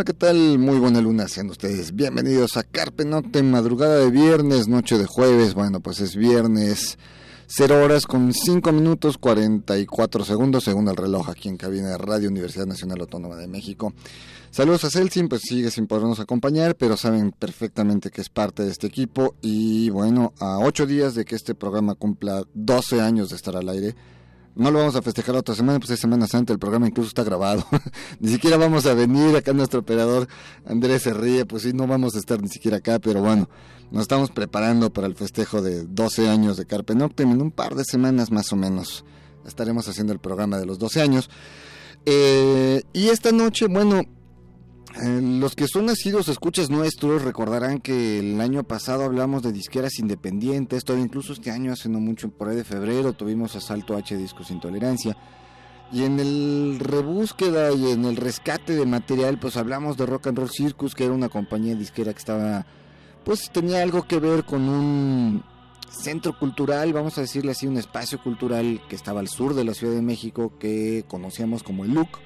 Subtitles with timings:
[0.00, 0.58] Hola, ¿qué tal?
[0.58, 5.52] Muy buena luna, sean ustedes bienvenidos a Carpe Noctem, madrugada de viernes, noche de jueves.
[5.52, 6.96] Bueno, pues es viernes,
[7.48, 12.30] 0 horas con 5 minutos 44 segundos, según el reloj aquí en cabina de Radio
[12.30, 13.92] Universidad Nacional Autónoma de México.
[14.50, 18.70] Saludos a Celsin, pues sigue sin podernos acompañar, pero saben perfectamente que es parte de
[18.70, 19.34] este equipo.
[19.42, 23.68] Y bueno, a 8 días de que este programa cumpla 12 años de estar al
[23.68, 23.94] aire,
[24.54, 27.24] no lo vamos a festejar otra semana, pues es Semana Santa, el programa incluso está
[27.24, 27.64] grabado.
[28.20, 30.28] ni siquiera vamos a venir, acá nuestro operador
[30.66, 33.48] Andrés se ríe, pues sí, no vamos a estar ni siquiera acá, pero bueno,
[33.90, 37.74] nos estamos preparando para el festejo de 12 años de Carpe Noctem, en un par
[37.74, 39.04] de semanas más o menos
[39.46, 41.30] estaremos haciendo el programa de los 12 años.
[42.06, 44.02] Eh, y esta noche, bueno,
[44.96, 49.98] eh, los que son nacidos escuchas nuestros recordarán que el año pasado hablamos de disqueras
[49.98, 54.16] independientes, todo incluso este año hace no mucho, por ahí de febrero, tuvimos Asalto H
[54.16, 55.16] Discos Intolerancia.
[55.92, 60.38] Y en el rebúsqueda y en el rescate de material, pues hablamos de Rock and
[60.38, 62.66] Roll Circus, que era una compañía disquera que estaba,
[63.24, 65.42] pues tenía algo que ver con un
[65.90, 69.74] centro cultural, vamos a decirle así, un espacio cultural que estaba al sur de la
[69.74, 72.18] Ciudad de México, que conocíamos como el LUC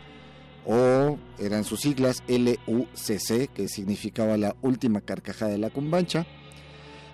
[0.66, 6.26] o eran sus siglas LUCC, que significaba la última carcajada de la cumbancha.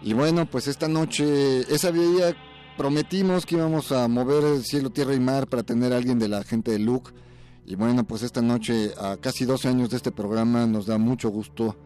[0.02, 2.34] Y bueno, pues esta noche, esa día
[2.76, 6.28] prometimos que íbamos a mover el cielo, tierra y mar para tener a alguien de
[6.28, 7.12] la gente de LUC.
[7.66, 11.28] Y bueno, pues esta noche, a casi 12 años de este programa, nos da mucho
[11.28, 11.76] gusto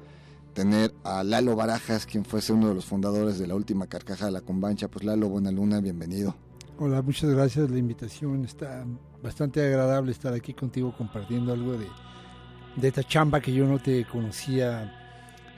[0.55, 4.33] tener a Lalo Barajas, quien fuese uno de los fundadores de la última carcajada de
[4.33, 4.89] la cumbancha.
[4.89, 6.37] Pues Lalo, buena luna, bienvenido.
[6.79, 7.71] Hola, muchas gracias.
[7.71, 8.87] La invitación está
[9.25, 11.87] bastante agradable estar aquí contigo compartiendo algo de,
[12.77, 14.93] de esta chamba que yo no te conocía,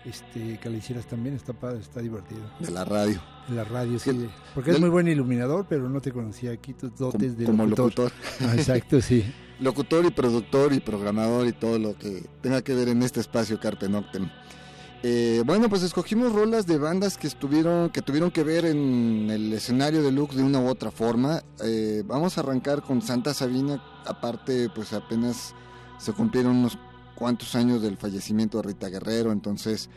[0.05, 1.35] este, que la hicieras también.
[1.35, 2.41] Está padre, está divertido.
[2.61, 3.21] De la radio.
[3.49, 4.29] De la radio, sí.
[4.55, 7.67] porque es muy buen iluminador, pero no te conocía aquí tus dotes como, de como
[7.67, 8.13] locutor.
[8.13, 8.13] locutor.
[8.49, 9.25] Ah, exacto, sí.
[9.61, 13.59] locutor y productor y programador y todo lo que tenga que ver en este espacio
[13.59, 14.31] Carpe Noctem.
[15.03, 19.53] Eh, bueno, pues escogimos rolas de bandas que estuvieron, que tuvieron que ver en el
[19.53, 21.43] escenario de Lux de una u otra forma.
[21.63, 25.55] Eh, vamos a arrancar con Santa Sabina, aparte, pues apenas
[25.99, 26.79] se cumplieron unos
[27.15, 29.89] cuantos años del fallecimiento de Rita Guerrero, entonces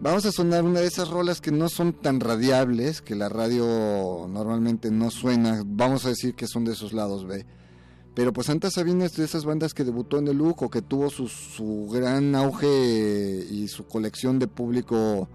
[0.00, 4.26] vamos a sonar una de esas rolas que no son tan radiables, que la radio
[4.28, 7.46] normalmente no suena, vamos a decir que son de esos lados B.
[8.18, 11.08] Pero pues Santa Sabina de esas bandas que debutó en el LUC o que tuvo
[11.08, 15.28] su, su gran auge y su colección de público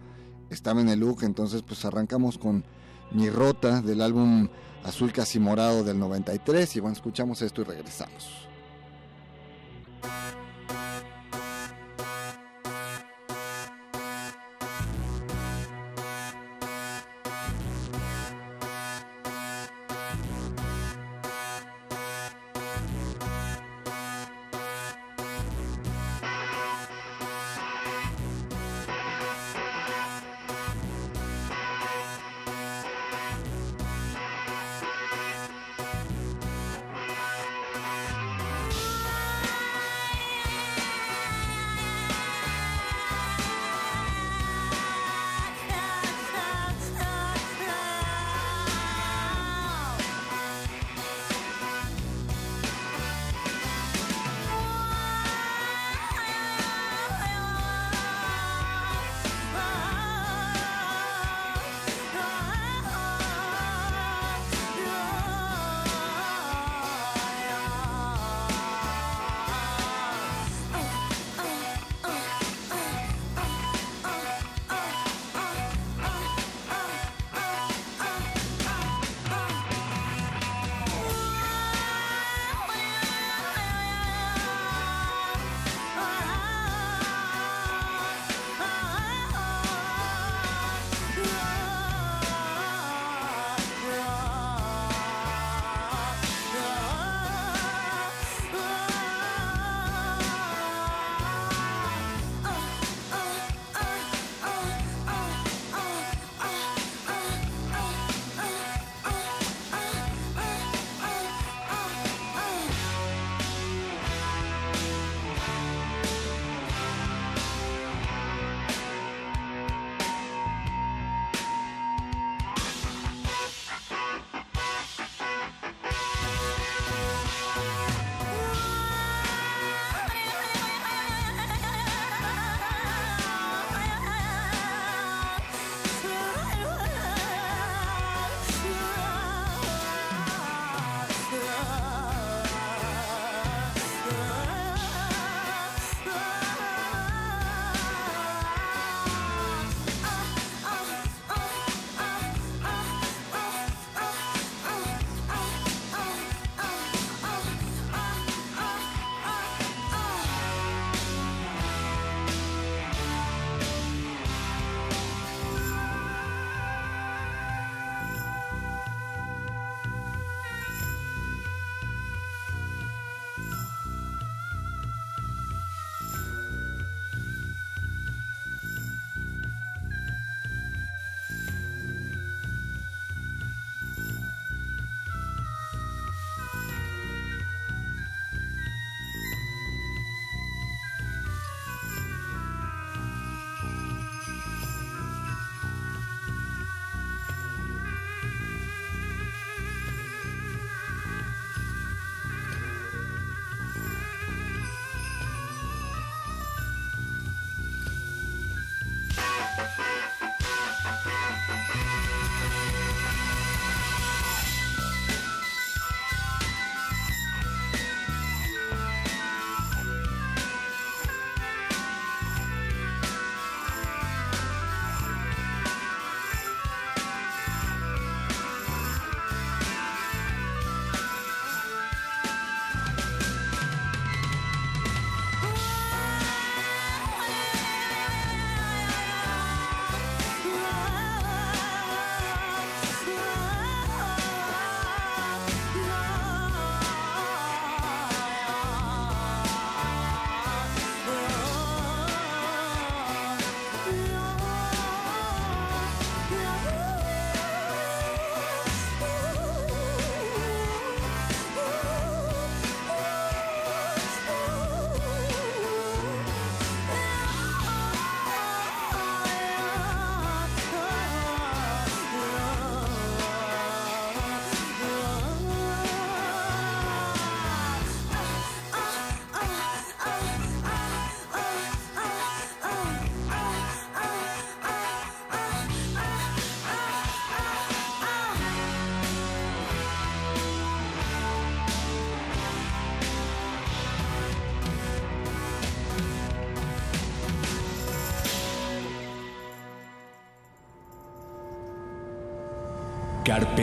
[0.50, 1.24] estaba en el LUC.
[1.24, 2.66] Entonces pues arrancamos con
[3.12, 4.50] Mi Rota del álbum
[4.84, 8.50] Azul Casi Morado del 93 y bueno, escuchamos esto y regresamos.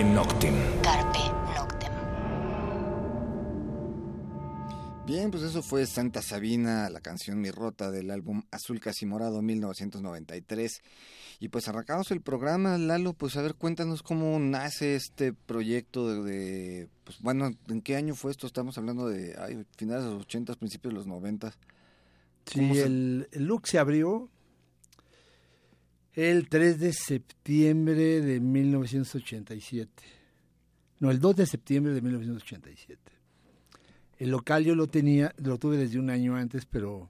[0.00, 0.54] Carpe Noctem.
[0.82, 1.18] Carpe
[1.54, 1.92] Noctem.
[5.06, 9.42] Bien, pues eso fue Santa Sabina, la canción Mi Rota del álbum Azul Casi Morado
[9.42, 10.80] 1993.
[11.40, 16.88] Y pues arrancamos el programa, Lalo, pues a ver, cuéntanos cómo nace este proyecto de,
[17.04, 18.46] pues bueno, ¿en qué año fue esto?
[18.46, 21.52] Estamos hablando de ay, finales de los 80, principios de los 90.
[22.46, 24.30] Sí, el, el look se abrió
[26.14, 29.90] el 3 de septiembre de 1987.
[30.98, 33.00] No, el 2 de septiembre de 1987.
[34.18, 37.08] El local yo lo tenía, lo tuve desde un año antes, pero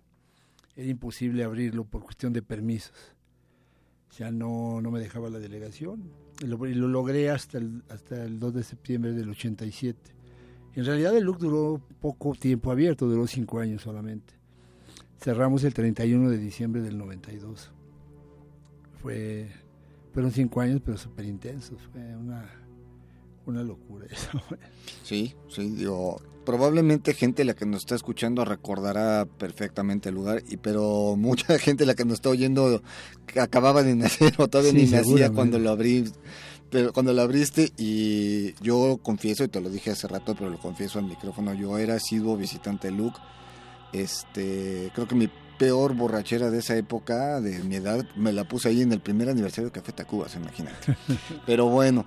[0.76, 2.92] era imposible abrirlo por cuestión de permisos.
[4.10, 6.10] Sea, no, no me dejaba la delegación.
[6.40, 9.98] Y lo, y lo logré hasta el, hasta el 2 de septiembre del 87.
[10.74, 14.34] En realidad el look duró poco tiempo abierto, duró cinco años solamente.
[15.18, 17.72] Cerramos el 31 de diciembre del 92
[19.02, 19.48] fue
[20.12, 22.50] fueron cinco años pero súper intensos fue una
[23.46, 24.40] una locura eso
[25.02, 30.56] sí sí digo probablemente gente la que nos está escuchando recordará perfectamente el lugar y
[30.56, 32.82] pero mucha gente la que nos está oyendo
[33.40, 36.04] acababa de nacer o todavía sí, ni nacía cuando lo abrí
[36.70, 40.58] pero cuando lo abriste y yo confieso y te lo dije hace rato pero lo
[40.58, 43.18] confieso al micrófono yo era sido visitante Luke
[43.92, 45.28] este creo que mi
[45.60, 49.28] peor borrachera de esa época, de mi edad, me la puse ahí en el primer
[49.28, 50.96] aniversario de Café Tacuba, se imagínate.
[51.46, 52.06] Pero bueno,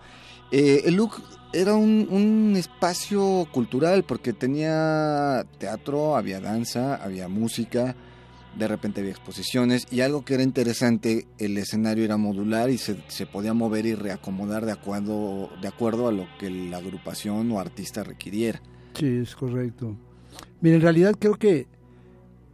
[0.52, 1.22] eh, el look
[1.54, 7.96] era un, un, espacio cultural porque tenía teatro, había danza, había música,
[8.58, 12.98] de repente había exposiciones y algo que era interesante, el escenario era modular y se,
[13.08, 17.60] se podía mover y reacomodar de acuerdo, de acuerdo a lo que la agrupación o
[17.60, 18.64] artista requiriera.
[18.96, 19.96] Sí, es correcto.
[20.60, 21.68] Mira, en realidad creo que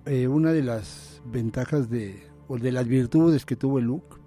[0.05, 4.19] eh, una de las ventajas de, o de las virtudes que tuvo look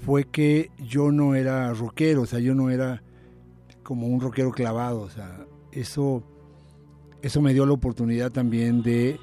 [0.00, 3.02] fue que yo no era rockero, o sea, yo no era
[3.82, 6.22] como un rockero clavado, o sea, eso,
[7.22, 9.18] eso me dio la oportunidad también de,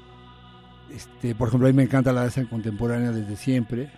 [0.90, 3.90] este, por ejemplo, a mí me encanta la danza contemporánea desde siempre,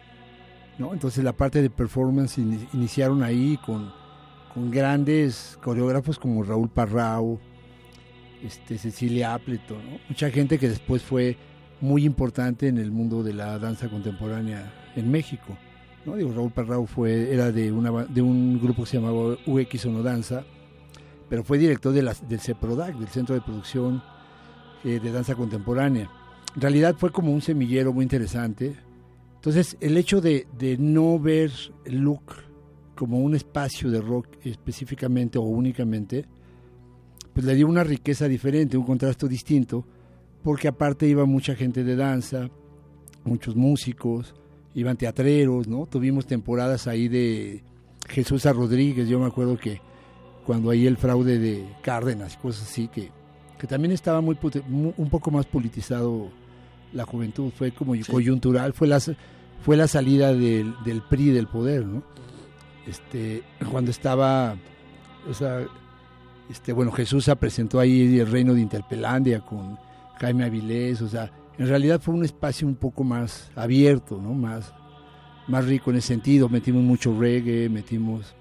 [0.78, 0.92] ¿no?
[0.92, 3.92] Entonces la parte de performance in, iniciaron ahí con,
[4.54, 7.40] con grandes coreógrafos como Raúl Parrao,
[8.42, 9.98] este, Cecilia Appleton, ¿no?
[10.08, 11.36] mucha gente que después fue
[11.80, 15.56] muy importante en el mundo de la danza contemporánea en México.
[16.04, 16.16] ¿no?
[16.16, 20.44] Digo, Raúl Parrao fue, era de, una, de un grupo que se llamaba UX Danza,
[21.28, 24.02] pero fue director de la, del CEPRODAC, del Centro de Producción
[24.84, 26.10] eh, de Danza Contemporánea.
[26.54, 28.76] En realidad fue como un semillero muy interesante.
[29.34, 31.50] Entonces, el hecho de, de no ver
[31.84, 32.46] el look
[32.94, 36.24] como un espacio de rock específicamente o únicamente,
[37.36, 39.84] pues le dio una riqueza diferente, un contraste distinto,
[40.42, 42.48] porque aparte iba mucha gente de danza,
[43.24, 44.34] muchos músicos,
[44.74, 45.84] iban teatreros, ¿no?
[45.84, 47.62] Tuvimos temporadas ahí de
[48.08, 49.82] Jesús a Rodríguez, yo me acuerdo que
[50.46, 53.10] cuando ahí el fraude de Cárdenas, cosas así, que,
[53.58, 54.38] que también estaba muy,
[54.96, 56.30] un poco más politizado
[56.94, 58.10] la juventud, fue como sí.
[58.10, 58.98] coyuntural, fue la,
[59.60, 62.02] fue la salida del, del PRI del poder, ¿no?
[62.86, 64.56] Este, cuando estaba,
[65.28, 65.66] o sea,
[66.50, 69.78] este, bueno, Jesús se presentó ahí el reino de Interpelandia con
[70.20, 74.34] Jaime Avilés, o sea, en realidad fue un espacio un poco más abierto, ¿no?
[74.34, 74.72] Más,
[75.48, 78.34] más rico en ese sentido, metimos mucho reggae, metimos,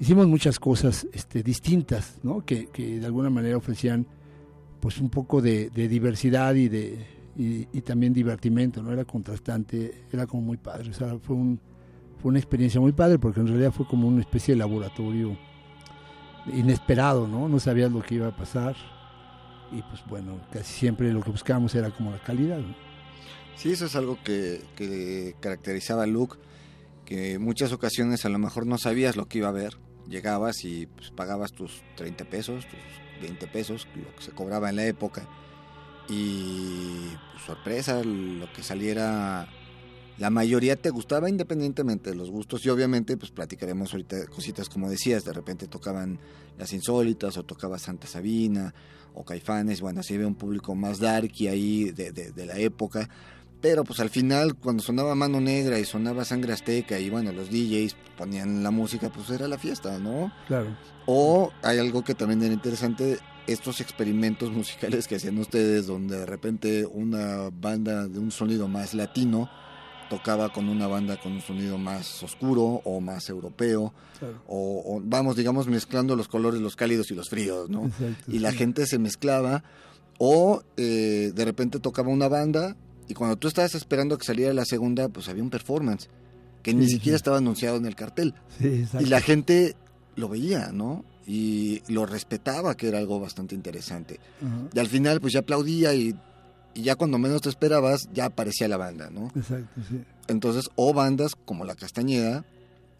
[0.00, 2.44] hicimos muchas cosas este, distintas, ¿no?
[2.44, 4.06] Que, de alguna manera ofrecían
[4.80, 8.92] pues un poco de, diversidad y de y, y, también divertimento, ¿no?
[8.92, 11.58] Era contrastante, era como muy padre, o sea, fue, un,
[12.18, 15.36] fue una experiencia muy padre porque en realidad fue como una especie de laboratorio
[16.52, 17.48] inesperado, ¿no?
[17.48, 18.76] No sabías lo que iba a pasar
[19.72, 22.60] y pues bueno, casi siempre lo que buscábamos era como la calidad.
[23.56, 26.36] Sí, eso es algo que, que caracterizaba a Luke,
[27.04, 29.76] que muchas ocasiones a lo mejor no sabías lo que iba a ver,
[30.08, 32.80] llegabas y pues, pagabas tus 30 pesos, tus
[33.22, 35.26] 20 pesos, lo que se cobraba en la época,
[36.08, 39.48] y pues, sorpresa, lo que saliera
[40.18, 44.88] la mayoría te gustaba independientemente de los gustos y obviamente pues platicaremos ahorita cositas como
[44.88, 46.18] decías, de repente tocaban
[46.58, 48.74] las insólitas o tocaba Santa Sabina
[49.14, 53.08] o Caifanes, bueno, así ve un público más darky ahí de, de, de, la época,
[53.60, 57.50] pero pues al final cuando sonaba Mano Negra y sonaba Sangre Azteca y bueno, los
[57.50, 60.32] DJs ponían la música, pues era la fiesta, ¿no?
[60.46, 60.76] Claro.
[61.06, 66.26] O hay algo que también era interesante, estos experimentos musicales que hacían ustedes donde de
[66.26, 69.50] repente una banda de un sonido más latino,
[70.08, 74.42] tocaba con una banda con un sonido más oscuro o más europeo, claro.
[74.46, 77.86] o, o, vamos, digamos, mezclando los colores, los cálidos y los fríos, ¿no?
[77.86, 78.58] Exacto, y la sí.
[78.58, 79.64] gente se mezclaba,
[80.18, 82.76] o eh, de repente tocaba una banda
[83.08, 86.08] y cuando tú estabas esperando que saliera la segunda, pues había un performance.
[86.62, 87.20] que ni siquiera sí.
[87.20, 88.34] estaba anunciado en el cartel.
[88.58, 89.06] Sí, exacto.
[89.06, 89.76] Y la gente
[90.16, 91.04] lo veía, ¿no?
[91.26, 94.18] Y lo respetaba, que era algo bastante interesante.
[94.72, 96.14] Y al final, pues ya aplaudía y,
[96.74, 99.26] y ya cuando menos te esperabas, ya aparecía la banda, ¿no?
[99.34, 100.02] Exacto, sí.
[100.28, 102.44] Entonces, o bandas como La Castañeda,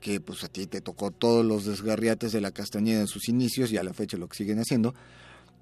[0.00, 3.72] que pues a ti te tocó todos los desgarriates de La Castañeda en sus inicios
[3.72, 4.94] y a la fecha lo que siguen haciendo,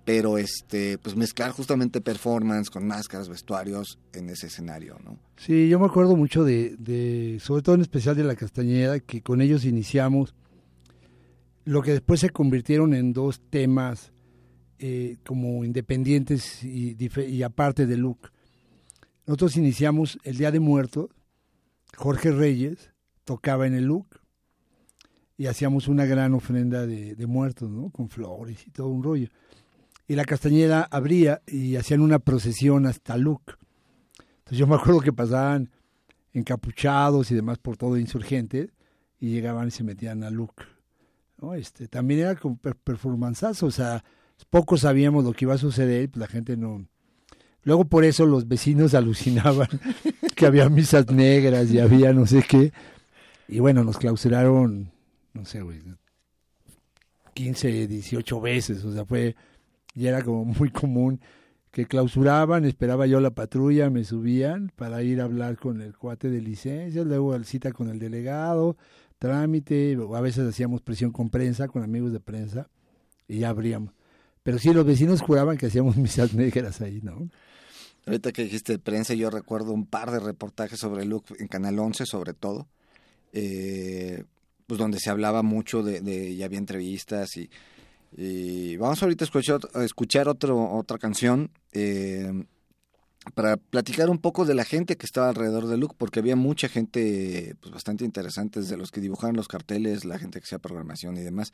[0.04, 5.16] pero este, pues mezclar justamente performance con máscaras, vestuarios en ese escenario, ¿no?
[5.36, 9.22] Sí, yo me acuerdo mucho de, de, sobre todo en especial de la Castañeda, que
[9.22, 10.34] con ellos iniciamos
[11.64, 14.11] lo que después se convirtieron en dos temas
[14.84, 18.30] eh, como independientes y, aparte de Luke.
[19.28, 21.08] Nosotros iniciamos el Día de Muertos,
[21.96, 22.90] Jorge Reyes
[23.22, 24.18] tocaba en el Luke
[25.36, 27.90] y hacíamos una gran ofrenda de, muertos, ¿no?
[27.90, 29.28] Con flores y todo un rollo.
[30.08, 33.52] Y la Castañeda abría y hacían una procesión hasta Luke.
[34.38, 35.70] Entonces yo me acuerdo que pasaban
[36.32, 38.72] encapuchados y demás por todo insurgente
[39.20, 40.64] y llegaban y se metían a Luke.
[41.40, 41.54] ¿no?
[41.54, 44.02] Este, también era como per performanzazo, o sea,
[44.44, 46.86] poco sabíamos lo que iba a suceder, pues la gente no...
[47.64, 49.68] Luego por eso los vecinos alucinaban
[50.34, 52.72] que había misas negras y había no sé qué.
[53.48, 54.90] Y bueno, nos clausuraron,
[55.34, 55.80] no sé, güey,
[57.34, 59.36] 15, 18 veces, o sea, fue,
[59.94, 61.20] ya era como muy común
[61.72, 66.28] que clausuraban, esperaba yo la patrulla, me subían para ir a hablar con el cuate
[66.28, 68.76] de licencias, luego cita con el delegado,
[69.18, 72.68] trámite, a veces hacíamos presión con prensa, con amigos de prensa,
[73.26, 73.94] y ya abríamos.
[74.42, 77.28] Pero sí, los vecinos juraban que hacíamos misas negras ahí, ¿no?
[78.06, 82.04] Ahorita que dijiste prensa, yo recuerdo un par de reportajes sobre Luke en Canal 11,
[82.04, 82.66] sobre todo,
[83.32, 84.24] eh,
[84.66, 87.48] pues donde se hablaba mucho de, de y había entrevistas y,
[88.16, 92.44] y vamos ahorita a escuchar, escuchar otro, otra canción eh,
[93.34, 96.68] para platicar un poco de la gente que estaba alrededor de Luke, porque había mucha
[96.68, 101.16] gente pues, bastante interesante, desde los que dibujaban los carteles, la gente que hacía programación
[101.16, 101.52] y demás.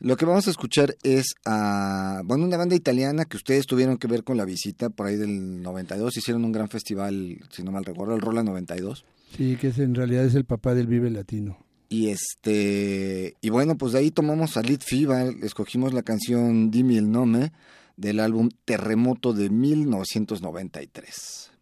[0.00, 4.06] Lo que vamos a escuchar es a, bueno, una banda italiana que ustedes tuvieron que
[4.06, 7.84] ver con la visita por ahí del 92, hicieron un gran festival, si no mal
[7.84, 9.04] recuerdo, el Rola 92.
[9.36, 11.58] Sí, que es, en realidad es el papá del Vive Latino.
[11.90, 16.98] Y este y bueno, pues de ahí tomamos a Lead Fever, escogimos la canción Dime
[16.98, 17.50] el Nome
[17.98, 21.52] del álbum Terremoto de 1993.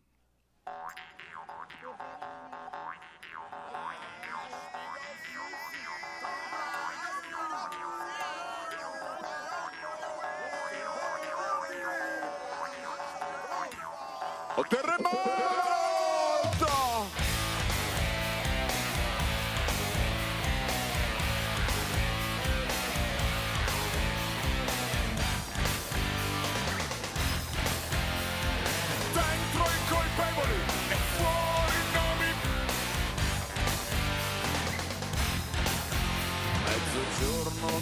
[14.69, 15.65] ¡Terremoto!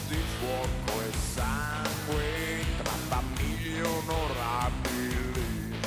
[0.09, 5.79] Di fuoco e sangue tra famiglie onorabili.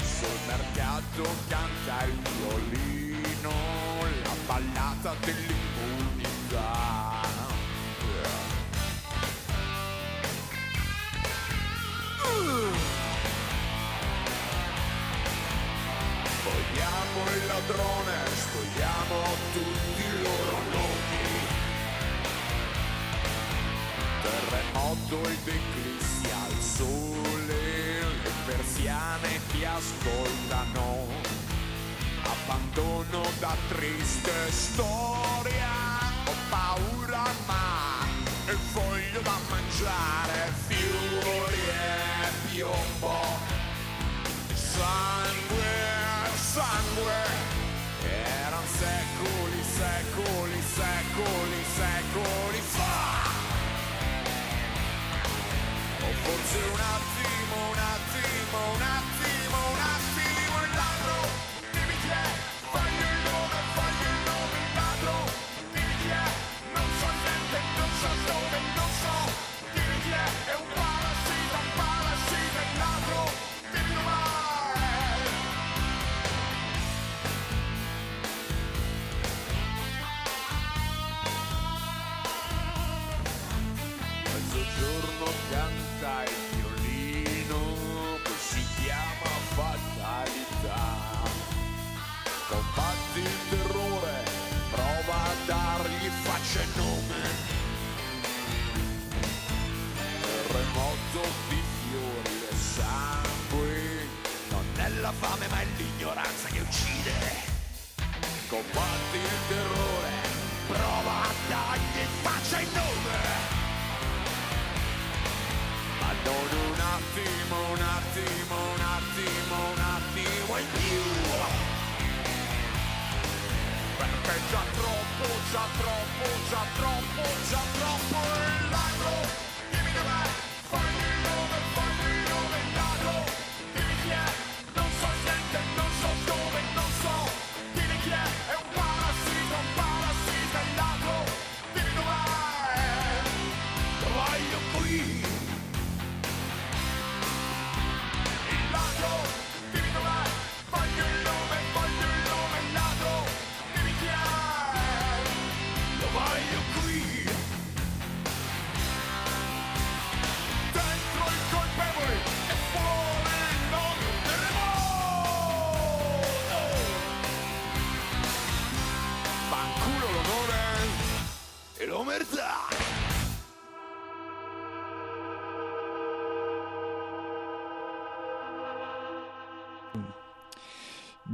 [0.00, 3.52] Sul mercato canta il violino,
[4.22, 6.80] la ballata dell'immunità.
[16.44, 19.16] Vogliamo il ladrone, spogliamo
[19.52, 20.11] tutti
[25.12, 31.06] Terremoto ed eclissi al sole, le persiane ti ascoltano.
[32.22, 35.68] Abbandono da triste storia,
[36.24, 38.06] ho paura ma
[38.48, 43.20] il foglio da mangiare, fiori e piombo.
[44.54, 45.74] Sangue,
[46.34, 47.20] sangue,
[48.00, 52.51] erano secoli, secoli, secoli, secoli
[56.32, 59.11] forse un attimo, un attimo, un attimo,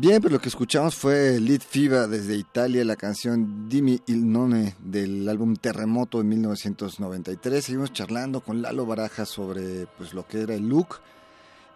[0.08, 4.74] Bien, pues lo que escuchamos fue Lead Fiva desde Italia, la canción Dimmi il nome
[4.78, 7.62] del álbum Terremoto de 1993.
[7.62, 11.00] Seguimos charlando con Lalo Baraja sobre pues lo que era el look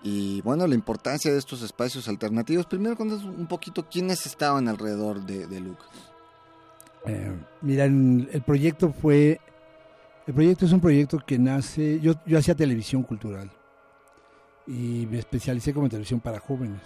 [0.02, 2.64] y bueno, la importancia de estos espacios alternativos.
[2.64, 5.80] Primero cuéntanos un poquito quiénes estaban alrededor de, de Look.
[7.04, 9.42] Eh, mira, el proyecto fue.
[10.26, 12.00] El proyecto es un proyecto que nace.
[12.00, 13.50] Yo, yo hacía televisión cultural
[14.66, 16.80] y me especialicé como televisión para jóvenes.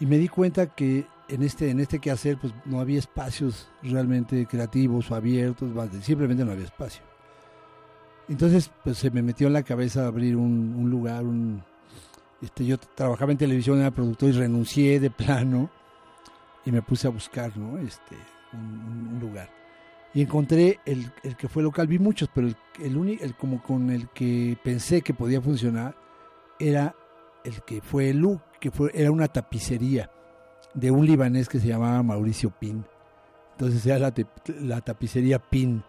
[0.00, 4.46] Y me di cuenta que en este, en este quehacer pues, no había espacios realmente
[4.46, 5.70] creativos o abiertos,
[6.02, 7.02] simplemente no había espacio.
[8.28, 11.24] Entonces pues, se me metió en la cabeza abrir un, un lugar.
[11.24, 11.62] Un,
[12.40, 15.68] este, yo trabajaba en televisión, era productor y renuncié de plano
[16.64, 17.78] y me puse a buscar ¿no?
[17.78, 18.16] este,
[18.52, 19.50] un, un- lugar.
[20.14, 23.62] Y encontré el, el que fue local, vi muchos, pero el, el, uni- el como
[23.62, 25.94] con el que pensé que podía funcionar
[26.58, 26.94] era
[27.44, 30.10] el que fue el look, que fue, era una tapicería
[30.74, 32.84] de un libanés que se llamaba Mauricio Pin.
[33.52, 34.14] Entonces era la,
[34.60, 35.82] la tapicería Pin,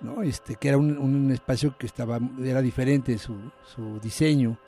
[0.00, 0.22] ¿no?
[0.22, 3.36] este, que era un, un espacio que estaba, era diferente su,
[3.74, 4.58] su diseño.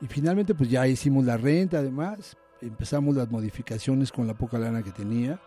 [0.00, 4.82] Y finalmente pues ya hicimos la renta además, empezamos las modificaciones con la poca lana
[4.82, 5.40] que tenía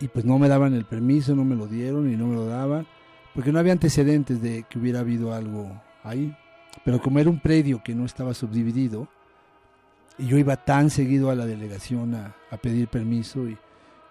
[0.00, 2.46] y pues no me daban el permiso, no me lo dieron y no me lo
[2.46, 2.86] daban,
[3.34, 6.36] porque no había antecedentes de que hubiera habido algo ahí.
[6.84, 9.08] Pero como era un predio que no estaba subdividido,
[10.18, 13.58] y yo iba tan seguido a la delegación a, a pedir permiso y,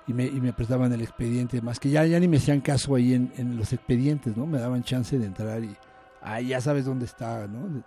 [0.07, 2.95] y me, y me prestaban el expediente, más que ya, ya ni me hacían caso
[2.95, 4.45] ahí en, en los expedientes, ¿no?
[4.45, 5.75] Me daban chance de entrar y,
[6.21, 7.83] ay, ya sabes dónde está, ¿no?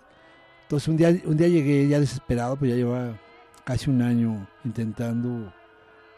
[0.62, 3.18] Entonces un día, un día llegué ya desesperado, pues ya llevaba
[3.64, 5.52] casi un año intentando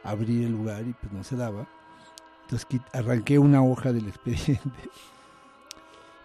[0.05, 1.67] abrir el lugar y pues no se daba.
[2.45, 4.71] Entonces arranqué una hoja del expediente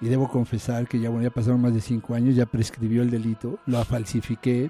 [0.04, 3.10] y debo confesar que ya, bueno, ya pasaron más de cinco años, ya prescribió el
[3.10, 4.70] delito, lo falsifiqué,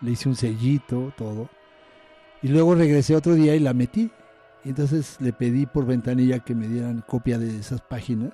[0.00, 1.48] le hice un sellito, todo.
[2.42, 4.12] Y luego regresé otro día y la metí.
[4.64, 8.30] Y entonces le pedí por ventanilla que me dieran copia de esas páginas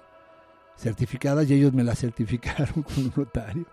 [0.76, 3.64] certificadas y ellos me las certificaron con un notario.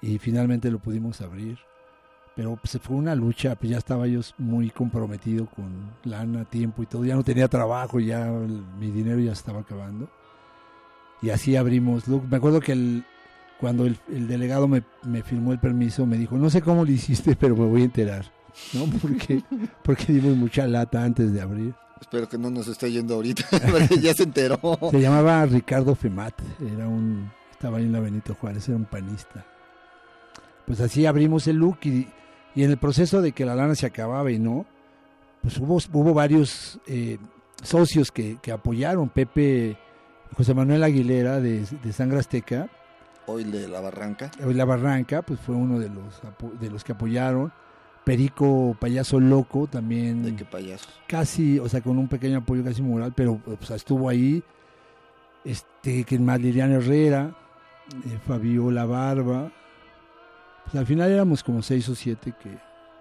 [0.00, 1.58] Y finalmente lo pudimos abrir.
[2.36, 6.86] Pero pues fue una lucha, pues ya estaba yo muy comprometido con lana, tiempo y
[6.86, 7.04] todo.
[7.04, 8.30] Ya no tenía trabajo, ya
[8.78, 10.08] mi dinero ya estaba acabando.
[11.22, 12.24] Y así abrimos Look.
[12.28, 13.04] Me acuerdo que el,
[13.60, 16.90] cuando el, el delegado me, me firmó el permiso, me dijo, no sé cómo lo
[16.90, 18.26] hiciste, pero me voy a enterar.
[18.72, 18.84] ¿No?
[19.00, 19.42] Porque,
[19.82, 21.74] porque dimos mucha lata antes de abrir.
[22.00, 24.58] Espero que no nos esté yendo ahorita, porque ya se enteró.
[24.90, 29.46] Se llamaba Ricardo Femat, era un, estaba ahí en la Benito Juárez, era un panista.
[30.66, 32.08] Pues así abrimos el look y,
[32.56, 34.66] y en el proceso de que la lana se acababa y no,
[35.42, 37.18] pues hubo, hubo varios eh,
[37.62, 39.08] socios que, que apoyaron.
[39.08, 39.78] Pepe,
[40.36, 42.68] José Manuel Aguilera de, de Sangre Azteca,
[43.26, 44.30] Hoy de la barranca.
[44.44, 46.20] hoy La Barranca, pues fue uno de los,
[46.58, 47.52] de los que apoyaron.
[48.04, 50.88] Perico Payaso Loco también De qué payasos.
[51.06, 54.42] casi, o sea, con un pequeño apoyo casi moral, pero sea, estuvo ahí.
[55.44, 57.32] Este, que más Liliana Herrera,
[58.06, 59.52] eh, Fabiola Barba.
[60.64, 62.50] Pues al final éramos como seis o siete que,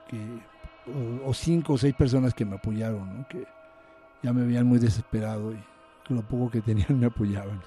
[0.07, 0.17] que
[1.25, 3.27] o, o cinco o seis personas que me apoyaron, ¿no?
[3.27, 3.45] Que
[4.21, 5.59] ya me veían muy desesperado y
[6.11, 7.61] con lo poco que tenían me apoyaban.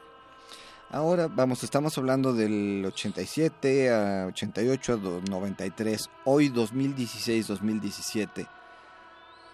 [0.91, 6.11] Ahora, vamos, estamos hablando del 87 a 88 a do- 93.
[6.27, 8.47] Hoy 2016, 2017.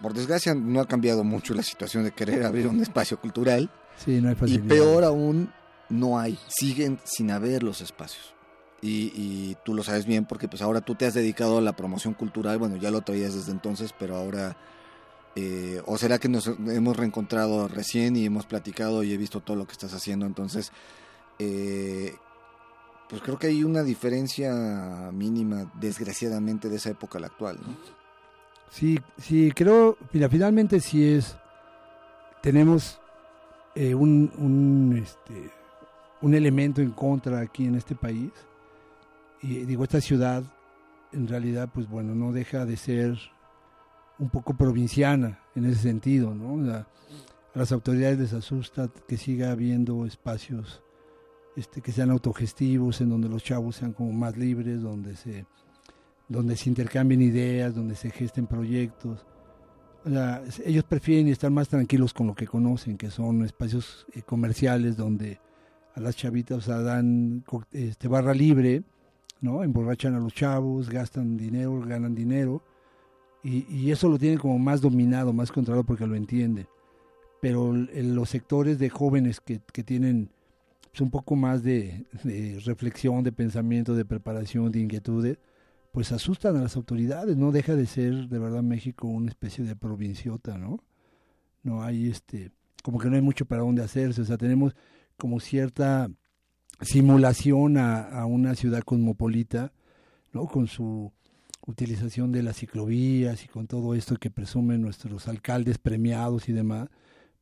[0.02, 3.70] Por desgracia no ha cambiado mucho la situación de querer abrir un espacio cultural.
[3.96, 4.66] Sí, no hay Y facilidad.
[4.68, 5.52] peor aún,
[5.88, 6.38] no hay.
[6.48, 8.34] Siguen sin haber los espacios.
[8.82, 11.74] Y, y tú lo sabes bien porque pues ahora tú te has dedicado a la
[11.76, 12.58] promoción cultural.
[12.58, 14.56] Bueno, ya lo traías desde entonces, pero ahora
[15.36, 19.56] Eh, ¿O será que nos hemos reencontrado recién y hemos platicado y he visto todo
[19.56, 20.26] lo que estás haciendo?
[20.26, 20.72] Entonces,
[21.38, 22.14] eh,
[23.08, 27.76] pues creo que hay una diferencia mínima, desgraciadamente, de esa época a la actual, ¿no?
[28.70, 31.36] Sí, sí, creo, mira, finalmente sí es,
[32.40, 33.00] tenemos
[33.74, 35.50] eh, un, un, este,
[36.22, 38.30] un elemento en contra aquí en este país.
[39.42, 40.44] Y digo, esta ciudad,
[41.12, 43.18] en realidad, pues bueno, no deja de ser
[44.20, 46.72] un poco provinciana en ese sentido, ¿no?
[46.72, 46.86] A
[47.54, 50.82] las autoridades les asusta que siga habiendo espacios
[51.56, 55.46] este, que sean autogestivos, en donde los chavos sean como más libres, donde se,
[56.28, 59.26] donde se intercambien ideas, donde se gesten proyectos.
[60.04, 64.22] O sea, ellos prefieren estar más tranquilos con lo que conocen, que son espacios eh,
[64.22, 65.40] comerciales donde
[65.94, 68.84] a las chavitas dan este, barra libre,
[69.40, 69.64] ¿no?
[69.64, 72.62] Emborrachan a los chavos, gastan dinero, ganan dinero,
[73.42, 76.66] y, y eso lo tienen como más dominado, más controlado porque lo entienden.
[77.40, 80.30] Pero el- los sectores de jóvenes que, que tienen
[80.90, 85.38] pues, un poco más de, de reflexión, de pensamiento, de preparación, de inquietudes,
[85.92, 87.36] pues asustan a las autoridades.
[87.36, 90.78] No deja de ser, de verdad, México una especie de provinciota, ¿no?
[91.62, 92.50] No hay este,
[92.82, 94.20] como que no hay mucho para dónde hacerse.
[94.20, 94.74] O sea, tenemos
[95.16, 96.10] como cierta
[96.80, 99.72] simulación a, a una ciudad cosmopolita,
[100.32, 100.46] ¿no?
[100.46, 101.12] Con su
[101.70, 106.88] utilización de las ciclovías y con todo esto que presumen nuestros alcaldes premiados y demás,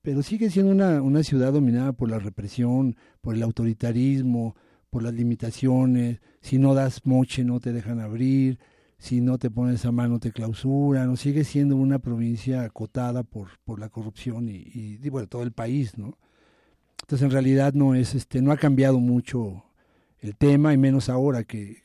[0.02, 4.54] pero sigue siendo una, una ciudad dominada por la represión, por el autoritarismo,
[4.90, 8.58] por las limitaciones, si no das moche no te dejan abrir,
[8.98, 11.16] si no te pones a mano te clausuran, ¿no?
[11.16, 15.52] sigue siendo una provincia acotada por, por la corrupción y, y, y, bueno, todo el
[15.52, 16.18] país, ¿no?
[17.02, 19.64] Entonces en realidad no es, este, no ha cambiado mucho
[20.20, 21.84] el tema, y menos ahora que,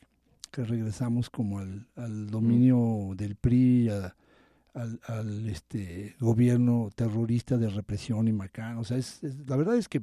[0.54, 4.16] que regresamos como al, al dominio del PRI, a-
[4.76, 8.78] al, al, este gobierno terrorista de represión y macán.
[8.78, 10.02] O sea, es, es- la verdad es que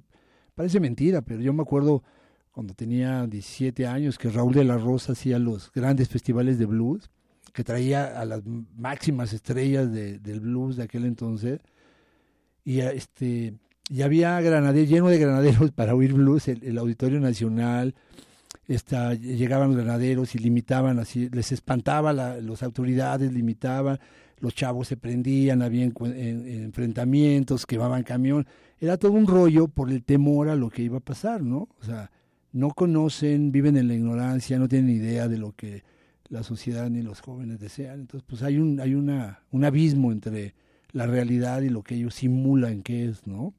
[0.55, 2.03] parece mentira, pero yo me acuerdo
[2.51, 7.11] cuando tenía 17 años que Raúl de la Rosa hacía los grandes festivales de blues,
[7.53, 8.43] que traía a las
[8.77, 11.61] máximas estrellas de- del blues de aquel entonces,
[12.65, 13.55] y este
[13.89, 17.95] y había granaderos, lleno de granaderos para oír blues, el, el Auditorio Nacional,
[18.66, 23.99] llegaban los granaderos y limitaban así, les espantaba la, las autoridades, limitaban,
[24.38, 25.92] los chavos se prendían, había en-
[26.49, 28.46] enfrentamientos, quemaban camión,
[28.81, 31.68] era todo un rollo por el temor a lo que iba a pasar, ¿no?
[31.81, 32.11] O sea,
[32.53, 35.85] no conocen, viven en la ignorancia, no tienen idea de lo que
[36.29, 40.55] la sociedad ni los jóvenes desean, entonces pues hay un, hay una, un abismo entre
[40.92, 43.53] la realidad y lo que ellos simulan que es, ¿no?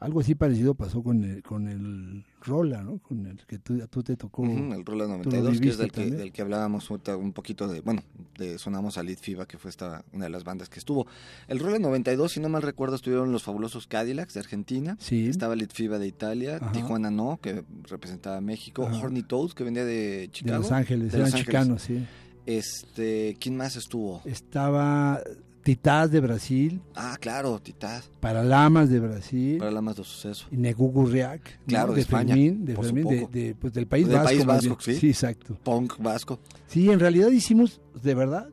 [0.00, 2.98] Algo así parecido pasó con el, con el Rola, ¿no?
[2.98, 4.42] Con el que tú, te tocó.
[4.42, 7.68] Ujú, el Rola tú lo 92, que es del que, del que hablábamos un poquito
[7.68, 8.02] de, bueno,
[8.38, 11.06] de, sonamos a Lead Fiba, que fue esta, una de las bandas que estuvo.
[11.48, 14.96] El Rola 92, si no mal recuerdo, estuvieron los fabulosos Cadillacs de Argentina.
[15.00, 15.28] Sí.
[15.28, 16.72] Estaba Lead Fiba de Italia, Ajá.
[16.72, 18.98] Tijuana No, que representaba México, Ajá.
[19.04, 20.62] Horny Toads, que venía de de Chicago.
[20.62, 21.46] Los Ángeles, de eran Los Ángeles.
[21.46, 22.06] chicanos, sí.
[22.46, 24.22] Este, ¿quién más estuvo?
[24.24, 25.20] Estaba
[25.62, 30.46] Titás de Brasil, Ah, claro, Titás, Paralamas de Brasil, para la más de suceso.
[30.50, 31.66] y Negugurriac, ¿no?
[31.66, 34.28] Claro, de de España, Fermín, de, Fermín de, de, pues, del País Del Vasco.
[34.28, 35.00] País más Vasco, bien.
[35.00, 35.08] sí.
[35.08, 35.58] exacto.
[35.62, 36.38] Punk vasco.
[36.66, 38.48] Sí, en realidad hicimos, de verdad,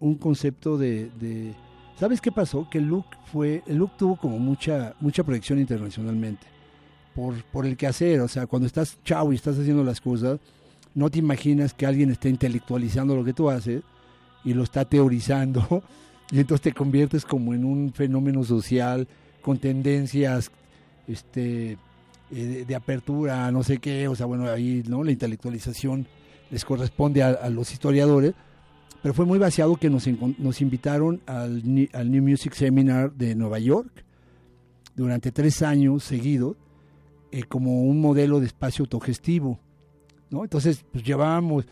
[0.00, 1.54] un concepto de, de-
[2.00, 2.68] ¿Sabes qué pasó?
[2.68, 3.62] Que el look fue...
[3.68, 6.44] El look tuvo como mucha, mucha proyección internacionalmente.
[7.14, 10.40] Por, por el quehacer, o sea, cuando estás chavo y estás haciendo las cosas,
[10.96, 13.82] no te imaginas que alguien esté intelectualizando lo que tú haces
[14.44, 15.84] y lo está teorizando
[16.30, 19.06] y entonces te conviertes como en un fenómeno social
[19.42, 20.50] con tendencias
[21.06, 21.76] este eh,
[22.30, 26.06] de, de apertura, no sé qué, o sea, bueno, ahí no la intelectualización
[26.50, 28.34] les corresponde a, a los historiadores,
[29.02, 30.06] pero fue muy vaciado que nos,
[30.38, 34.02] nos invitaron al, al New Music Seminar de Nueva York
[34.96, 36.56] durante tres años seguidos
[37.30, 39.58] eh, como un modelo de espacio autogestivo.
[40.30, 40.42] ¿no?
[40.42, 41.66] Entonces, pues llevábamos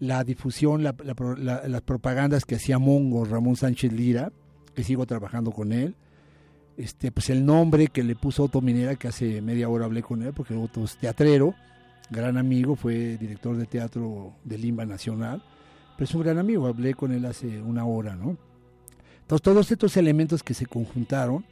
[0.00, 4.32] la difusión, las propagandas que hacía Mongo, Ramón Sánchez Lira,
[4.74, 5.96] que sigo trabajando con él.
[6.76, 10.22] Este, pues el nombre que le puso Otto Minera, que hace media hora hablé con
[10.22, 11.54] él, porque Otto es teatrero,
[12.10, 15.42] gran amigo, fue director de teatro del Limba Nacional,
[15.96, 18.36] pero es un gran amigo, hablé con él hace una hora, ¿no?
[19.22, 21.44] Entonces todos estos elementos que se conjuntaron,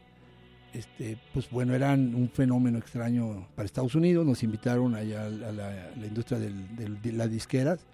[0.72, 6.06] este, pues bueno, eran un fenómeno extraño para Estados Unidos, nos invitaron allá a la,
[6.06, 7.85] industria de las disqueras,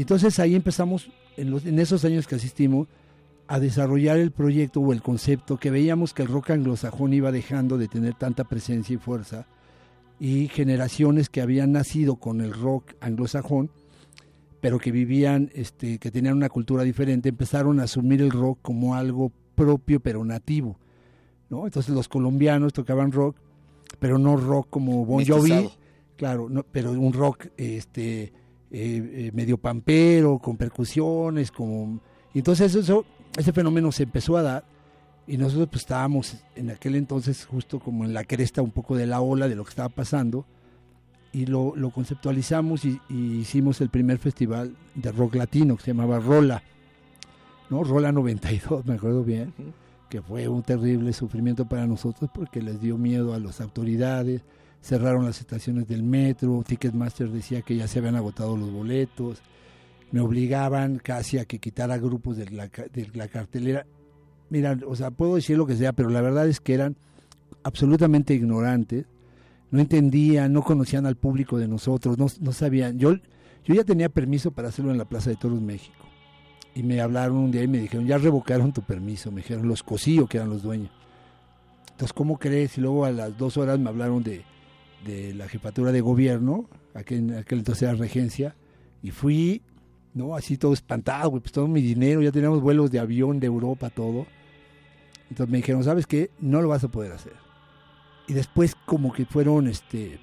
[0.00, 2.88] y entonces ahí empezamos, en, los, en esos años que asistimos,
[3.48, 7.76] a desarrollar el proyecto o el concepto que veíamos que el rock anglosajón iba dejando
[7.76, 9.46] de tener tanta presencia y fuerza,
[10.18, 13.70] y generaciones que habían nacido con el rock anglosajón,
[14.62, 18.94] pero que vivían, este, que tenían una cultura diferente, empezaron a asumir el rock como
[18.94, 20.78] algo propio pero nativo,
[21.50, 21.66] ¿no?
[21.66, 23.36] Entonces los colombianos tocaban rock,
[23.98, 25.68] pero no rock como Bon Jovi,
[26.16, 28.39] claro, no, pero un rock este
[28.70, 32.00] eh, eh, medio pampero, con percusiones, como
[32.32, 33.04] y entonces eso,
[33.36, 34.64] ese fenómeno se empezó a dar
[35.26, 39.06] y nosotros pues estábamos en aquel entonces justo como en la cresta un poco de
[39.06, 40.46] la ola de lo que estaba pasando
[41.32, 45.90] y lo, lo conceptualizamos y, y hicimos el primer festival de rock latino que se
[45.92, 46.62] llamaba Rola,
[47.68, 47.84] ¿no?
[47.84, 49.52] Rola 92, me acuerdo bien,
[50.08, 54.42] que fue un terrible sufrimiento para nosotros porque les dio miedo a las autoridades,
[54.80, 59.42] cerraron las estaciones del metro, Ticketmaster decía que ya se habían agotado los boletos,
[60.12, 62.68] me obligaban casi a que quitara grupos de la,
[63.28, 63.86] cartelera.
[64.48, 66.96] Mira, o sea, puedo decir lo que sea, pero la verdad es que eran
[67.62, 69.06] absolutamente ignorantes,
[69.70, 72.98] no entendían, no conocían al público de nosotros, no, no sabían.
[72.98, 73.14] Yo,
[73.64, 76.06] yo ya tenía permiso para hacerlo en la Plaza de Toros México.
[76.74, 79.82] Y me hablaron un día y me dijeron, ya revocaron tu permiso, me dijeron los
[79.82, 80.90] Cosío, que eran los dueños.
[81.92, 82.78] Entonces, ¿cómo crees?
[82.78, 84.44] Y luego a las dos horas me hablaron de,
[85.04, 88.54] de la jefatura de gobierno, aquel, en aquel entonces era regencia,
[89.02, 89.62] y fui,
[90.14, 90.36] ¿no?
[90.36, 93.90] Así todo espantado, güey, pues todo mi dinero, ya teníamos vuelos de avión de Europa,
[93.90, 94.26] todo.
[95.30, 96.30] Entonces me dijeron, ¿sabes qué?
[96.40, 97.34] No lo vas a poder hacer.
[98.26, 100.20] Y después como que fueron este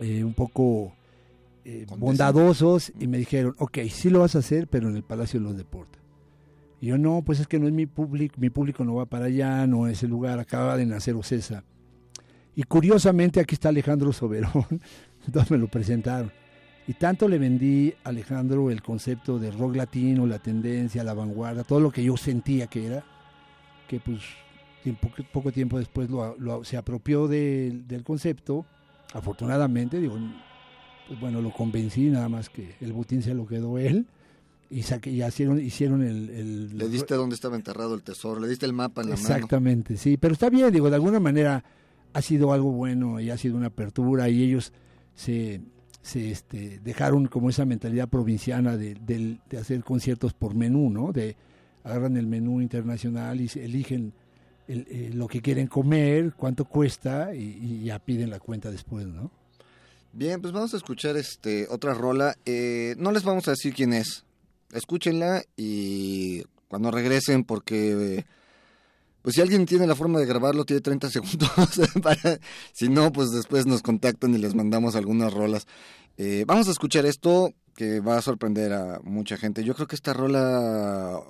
[0.00, 0.94] eh, un poco
[1.64, 5.40] eh, bondadosos y me dijeron, ok, sí lo vas a hacer, pero en el Palacio
[5.40, 6.00] de los Deportes.
[6.80, 9.26] Y yo, no, pues es que no es mi público, mi público no va para
[9.26, 11.64] allá, no es el lugar, acaba de nacer Ocesa.
[12.60, 14.66] Y curiosamente aquí está Alejandro Soberón,
[15.26, 16.30] entonces me lo presentaron.
[16.86, 21.64] Y tanto le vendí a Alejandro el concepto de rock latino, la tendencia, la vanguardia,
[21.64, 23.02] todo lo que yo sentía que era,
[23.88, 24.20] que pues
[25.00, 28.66] poco, poco tiempo después lo, lo- se apropió del- del concepto,
[29.14, 30.18] afortunadamente, digo,
[31.08, 34.04] pues bueno, lo convencí, nada más que el botín se lo quedó él,
[34.68, 38.48] y, saqué, y hicieron, hicieron el, el- Le diste dónde estaba enterrado el tesoro, le
[38.48, 39.28] diste el mapa en la mano.
[39.28, 41.64] Exactamente, sí, pero está bien, digo, de alguna manera
[42.12, 44.72] ha sido algo bueno y ha sido una apertura y ellos
[45.14, 45.60] se,
[46.02, 51.12] se este, dejaron como esa mentalidad provinciana de, del- de hacer conciertos por menú, ¿no?
[51.12, 51.36] De
[51.84, 54.12] agarran el menú internacional y eligen
[54.68, 59.06] el- eh, lo que quieren comer, cuánto cuesta y, y ya piden la cuenta después,
[59.06, 59.30] ¿no?
[60.12, 62.34] Bien, pues vamos a escuchar este otra rola.
[62.44, 64.24] Eh, no les vamos a decir quién es.
[64.72, 68.24] Escúchenla y cuando regresen, porque eh,
[69.22, 71.50] pues si alguien tiene la forma de grabarlo, tiene 30 segundos.
[72.02, 72.38] para,
[72.72, 75.66] si no, pues después nos contactan y les mandamos algunas rolas.
[76.16, 79.64] Eh, vamos a escuchar esto que va a sorprender a mucha gente.
[79.64, 81.20] Yo creo que esta rola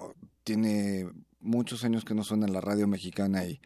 [0.44, 1.08] tiene
[1.40, 3.60] muchos años que no suena en la radio mexicana y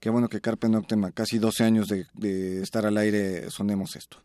[0.00, 4.18] qué bueno que Carpe Noctem casi 12 años de estar al aire sonemos esto.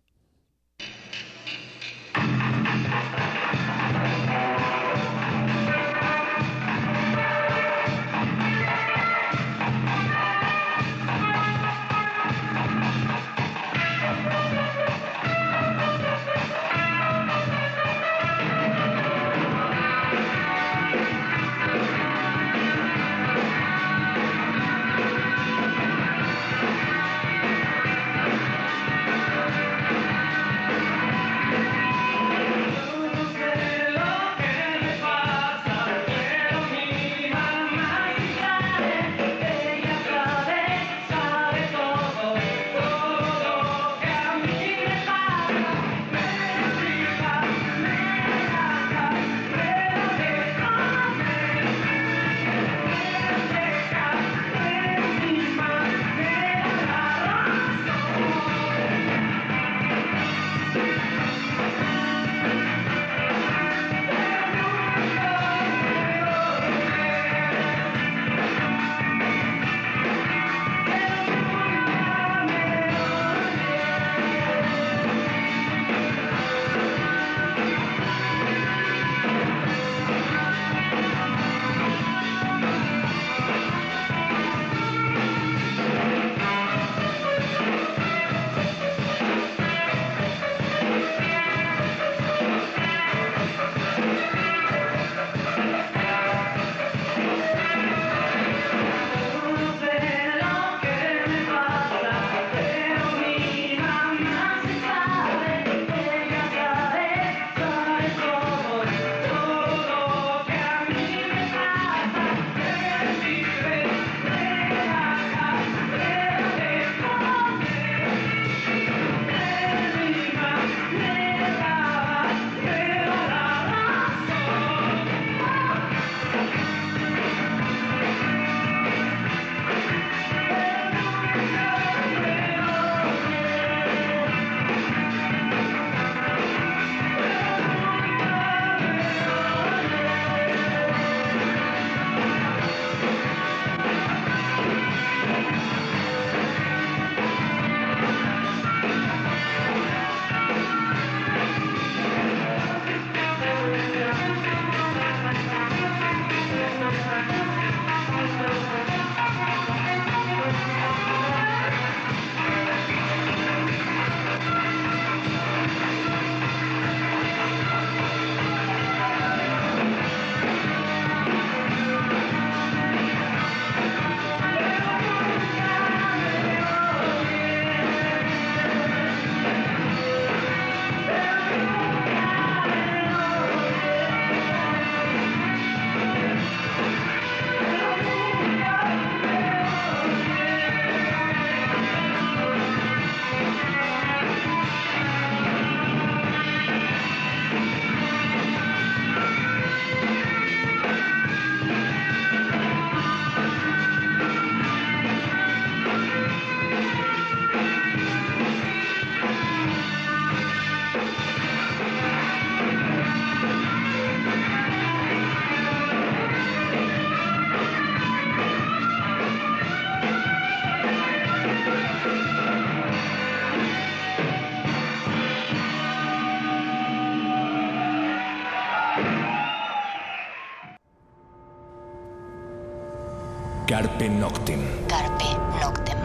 [233.79, 234.59] Carpe Noctem.
[234.89, 235.23] Carpe
[235.61, 235.97] Noctem.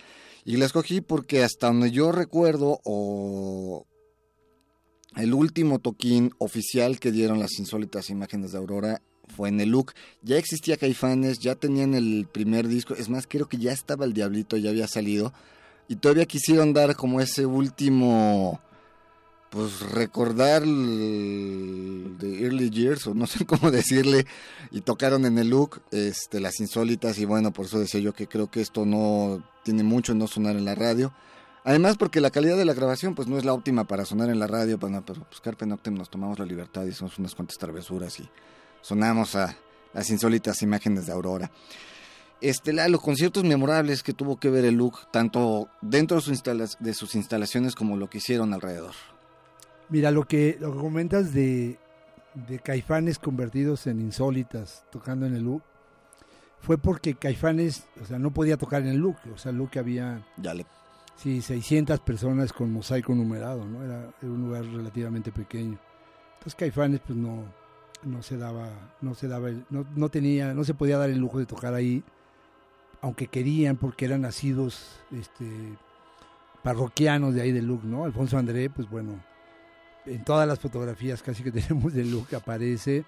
[0.44, 3.86] Y la escogí porque hasta donde yo recuerdo, o
[5.16, 9.03] el último toquín oficial que dieron las insólitas imágenes de Aurora
[9.36, 9.92] fue en el look.
[10.22, 12.94] Ya existía Caifanes, ya tenían el primer disco.
[12.94, 15.32] Es más, creo que ya estaba el Diablito, ya había salido.
[15.88, 18.61] Y todavía quisieron dar como ese último
[19.53, 24.26] pues recordar el- de Early Years o no sé cómo decirle
[24.70, 28.26] y tocaron en el look este las insólitas y bueno por eso decía yo que
[28.26, 31.12] creo que esto no tiene mucho en no sonar en la radio
[31.64, 34.38] además porque la calidad de la grabación pues no es la óptima para sonar en
[34.38, 38.18] la radio pero pues Carpe Noctem nos tomamos la libertad y hicimos unas cuantas travesuras
[38.20, 38.28] y
[38.80, 39.55] sonamos a
[39.92, 41.50] las insólitas imágenes de Aurora
[42.40, 47.76] este, los conciertos memorables que tuvo que ver el look, tanto dentro de sus instalaciones
[47.76, 48.94] como lo que hicieron alrededor.
[49.93, 51.78] Mira, lo que, lo que comentas de,
[52.49, 55.62] de Caifanes convertidos en insólitas tocando en el look
[56.61, 59.70] fue porque Caifanes, o sea, no podía tocar en el look, o sea, el look
[59.76, 60.64] había, Ya le
[61.16, 63.84] sí, 600 personas con mosaico numerado, ¿no?
[63.84, 65.78] Era, era un lugar relativamente pequeño.
[66.34, 67.45] Entonces Caifanes, pues no,
[68.03, 68.70] no se daba,
[69.03, 71.74] no se daba, el- no, no tenía, no se podía dar el lujo de tocar
[71.74, 72.03] ahí,
[73.03, 75.76] aunque querían, porque eran nacidos, este,
[76.62, 78.05] parroquianos de ahí de Luc, ¿no?
[78.05, 79.20] Alfonso André, pues bueno,
[80.07, 83.05] en todas las fotografías casi que tenemos de Luc aparece.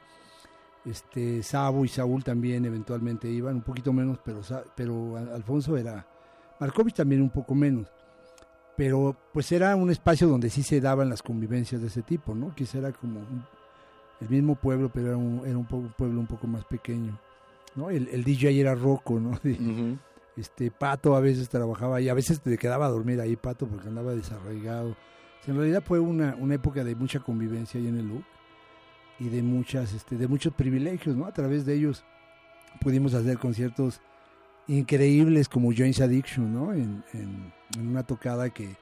[0.84, 4.42] Este, Sabo y Saúl también eventualmente iban, un poquito menos, pero,
[4.76, 6.06] pero Al- Alfonso era,
[6.60, 7.88] Markovich también un poco menos.
[8.76, 12.54] Pero pues era un espacio donde sí se daban las convivencias de ese tipo, ¿no?
[12.54, 13.44] Quizá era como un-
[14.20, 17.18] el mismo pueblo, pero era un, era un po- pueblo un poco más pequeño,
[17.76, 17.88] ¿no?
[17.88, 19.30] El, el DJ era Rocco, ¿no?
[19.42, 19.52] De-
[20.36, 23.88] este Pato a veces trabajaba ahí, a veces te quedaba a dormir ahí Pato porque
[23.88, 24.96] andaba desarraigado.
[25.46, 28.24] En realidad fue una, una época de mucha convivencia ahí en el LUC
[29.20, 31.26] y de muchas este de muchos privilegios, ¿no?
[31.26, 32.04] A través de ellos
[32.80, 34.00] pudimos hacer conciertos
[34.66, 36.72] increíbles como Jones Addiction, ¿no?
[36.72, 38.76] En, en- una tocada que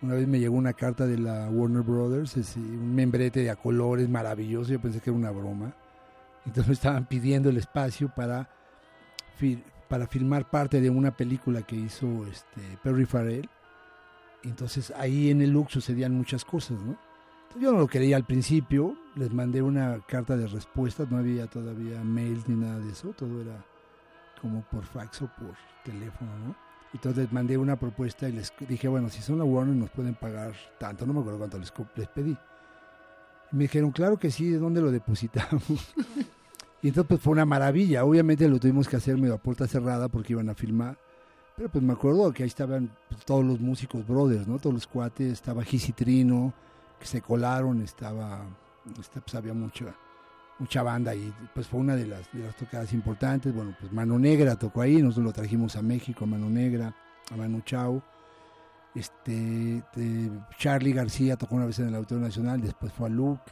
[0.00, 4.08] una vez me llegó una carta de la Warner Brothers, un membrete de a colores
[4.08, 5.74] maravilloso, yo pensé que era una broma.
[6.46, 8.48] Entonces me estaban pidiendo el espacio para
[9.88, 13.48] para filmar parte de una película que hizo este Perry Farrell.
[14.42, 16.96] Entonces ahí en el look sucedían muchas cosas, ¿no?
[17.60, 22.04] Yo no lo quería al principio, les mandé una carta de respuesta, no había todavía
[22.04, 23.64] mails ni nada de eso, todo era
[24.40, 26.54] como por fax o por teléfono, ¿no?
[26.92, 30.14] Entonces les mandé una propuesta y les dije, bueno, si son la Warner nos pueden
[30.14, 32.36] pagar tanto, no me acuerdo cuánto les, les pedí.
[33.50, 35.94] Me dijeron, claro que sí, ¿de dónde lo depositamos?
[36.82, 38.04] Y entonces pues fue una maravilla.
[38.04, 40.96] Obviamente lo tuvimos que hacer medio a puerta cerrada porque iban a filmar.
[41.58, 44.60] Pero pues me acuerdo que ahí estaban pues, todos los músicos brothers, ¿no?
[44.60, 45.32] Todos los cuates.
[45.32, 46.54] Estaba Gis y Trino,
[47.00, 47.82] que se colaron.
[47.82, 48.46] Estaba,
[48.96, 49.86] este, pues había mucha,
[50.60, 53.52] mucha banda y pues fue una de las, de las tocadas importantes.
[53.52, 55.02] Bueno, pues Mano Negra tocó ahí.
[55.02, 56.94] Nosotros lo trajimos a México, a Mano Negra,
[57.32, 58.00] a Manu Chao.
[58.94, 59.82] Este,
[60.58, 63.42] Charlie García tocó una vez en el Auditorio Nacional, después fue a Luke.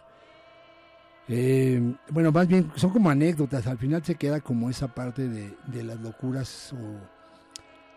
[1.29, 5.57] Eh, bueno, más bien son como anécdotas, al final se queda como esa parte de,
[5.67, 7.16] de las locuras o...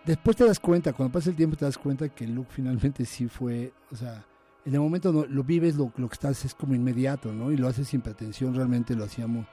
[0.05, 3.27] Después te das cuenta, cuando pasa el tiempo te das cuenta que Luke finalmente sí
[3.27, 4.25] fue, o sea,
[4.65, 7.51] en el momento no, lo vives, lo, lo que estás es como inmediato, ¿no?
[7.51, 9.45] Y lo haces sin pretensión, realmente lo hacíamos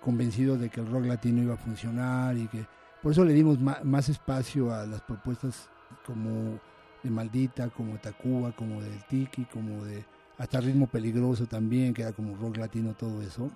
[0.00, 2.66] convencidos de que el rock latino iba a funcionar y que
[3.02, 5.68] por eso le dimos más espacio a las propuestas
[6.04, 6.58] como
[7.02, 10.04] de Maldita, como de Tacuba, como del Tiki, como de
[10.36, 13.50] hasta Ritmo Peligroso también, que era como rock latino, todo eso.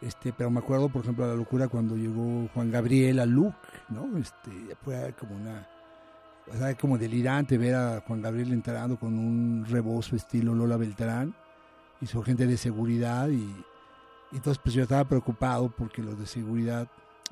[0.00, 3.56] Este, pero me acuerdo, por ejemplo, la locura cuando llegó Juan Gabriel a Luke,
[3.88, 4.16] ¿no?
[4.16, 5.66] Este, fue como una,
[6.52, 11.34] o sea, como delirante ver a Juan Gabriel entrando con un rebozo estilo Lola Beltrán
[12.00, 13.42] y su gente de seguridad y,
[14.30, 16.86] y entonces pues yo estaba preocupado porque los de seguridad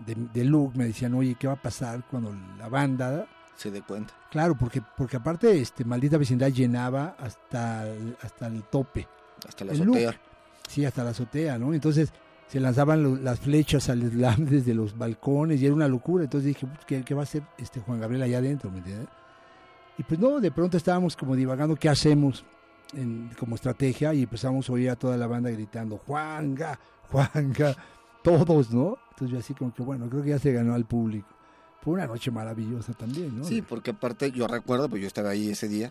[0.05, 3.83] de, de Luke me decían, oye, ¿qué va a pasar cuando la banda se dé
[3.83, 4.15] cuenta.
[4.31, 9.09] Claro, porque, porque aparte, este, maldita vecindad llenaba hasta el, hasta el tope.
[9.49, 10.21] Hasta la azotea.
[10.69, 11.73] Sí, hasta la azotea, ¿no?
[11.73, 12.13] Entonces
[12.49, 16.25] se lanzaban lo- las flechas al slam desde los balcones y era una locura.
[16.25, 18.71] Entonces dije, "Put, ¿qué, qué va a hacer este Juan Gabriel allá adentro?
[18.71, 19.09] ¿Me entiendes?
[19.99, 22.45] Y pues no, de pronto estábamos como divagando qué hacemos
[22.95, 26.79] en- como estrategia y empezamos a oír a toda la banda gritando, Juanga,
[27.11, 27.75] Juanga,
[28.23, 28.99] todos, ¿no?
[29.11, 31.29] Entonces yo así como que, bueno, creo que ya se ganó al público.
[31.81, 33.45] Fue una noche maravillosa también, ¿no?
[33.45, 35.91] Sí, porque aparte yo recuerdo, pues yo estaba ahí ese día,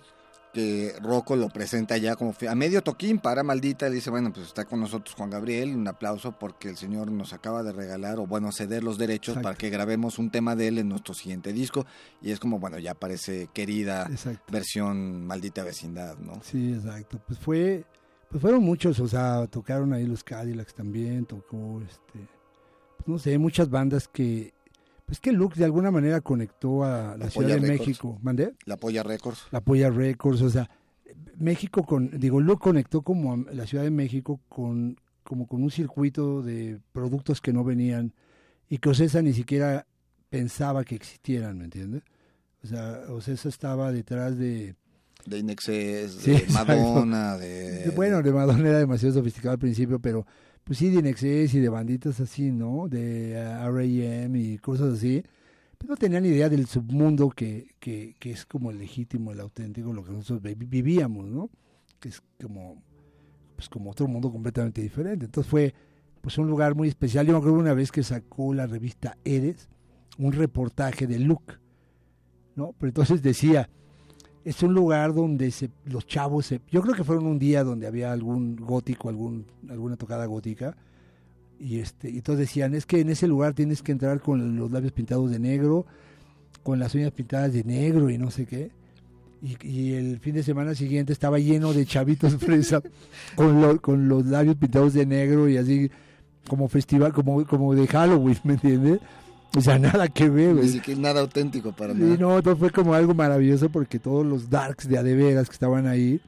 [0.56, 4.48] que Rocco lo presenta ya como a medio toquín para maldita, le dice, bueno, pues
[4.48, 8.26] está con nosotros Juan Gabriel, un aplauso porque el señor nos acaba de regalar o
[8.26, 9.44] bueno, ceder los derechos Exacto.
[9.44, 11.86] para que grabemos un tema de él en nuestro siguiente disco
[12.22, 14.50] y es como, bueno, ya parece querida Exacto.
[14.50, 16.40] versión maldita vecindad, ¿no?
[16.42, 17.20] Sí, exacto.
[17.28, 17.84] Pues fue,
[18.30, 22.30] pues fueron muchos, o sea, tocaron ahí los Cadillacs también, tocó, este,
[22.96, 24.54] pues no sé, muchas bandas que,
[25.06, 27.80] pues que Luke de alguna manera conectó a la La Ciudad de Records.
[27.80, 28.54] México, ¿mandé?
[28.66, 29.48] La Polla Records.
[29.52, 30.70] La Polla Records, o sea,
[31.38, 35.72] México con, digo, Luke conectó como a la Ciudad de México con, como con un
[35.72, 38.14] circuito de productos que no venían
[38.70, 39.86] y que Ocesa ni siquiera
[40.30, 42.04] pensaba que existieran, ¿me entiendes?
[42.64, 44.76] O sea, Ocesa estaba detrás de,
[45.26, 46.46] de Inexes, de.
[46.52, 50.26] Madonna, de- bueno, de Madonna era demasiado sofisticado al principio, pero
[50.66, 52.88] pues sí, de Inexcess y de banditas así, ¿no?
[52.90, 54.38] De eh, R.A.M.
[54.38, 55.24] y cosas así.
[55.78, 59.94] Pero no tenían idea del submundo que, que, que es como el legítimo, el auténtico,
[59.94, 61.50] lo que nosotros vi- vivíamos, ¿no?
[62.00, 62.82] Que es como,
[63.56, 65.26] pues como otro mundo completamente diferente.
[65.26, 65.74] Entonces fue
[66.22, 67.26] pues un lugar muy especial.
[67.28, 69.70] Yo me acuerdo una vez que sacó la revista Eres
[70.18, 71.56] un reportaje de Luke,
[72.56, 72.74] ¿no?
[72.80, 73.70] Pero entonces decía,
[74.46, 77.88] es un lugar donde se, los chavos se, yo creo que fueron un día donde
[77.88, 80.78] había algún gótico, algún, alguna tocada gótica,
[81.60, 84.72] y este, y entonces decían, es que en ese lugar tienes que entrar con los
[84.72, 85.86] labios pintados de negro,
[86.64, 88.72] con las uñas pintadas de negro y no sé qué.
[89.42, 92.82] Y, y el fin de semana siguiente estaba lleno de chavitos fresa
[93.36, 95.92] con, lo- con los labios pintados de negro y así
[96.48, 99.00] como festival, como, como de Halloween, ¿me entiendes?
[99.56, 100.70] O sea, nada que ver, Ni güey.
[100.70, 102.18] siquiera nada auténtico para Sí, nada.
[102.18, 106.20] no, entonces fue como algo maravilloso porque todos los darks de adeveras que estaban ahí,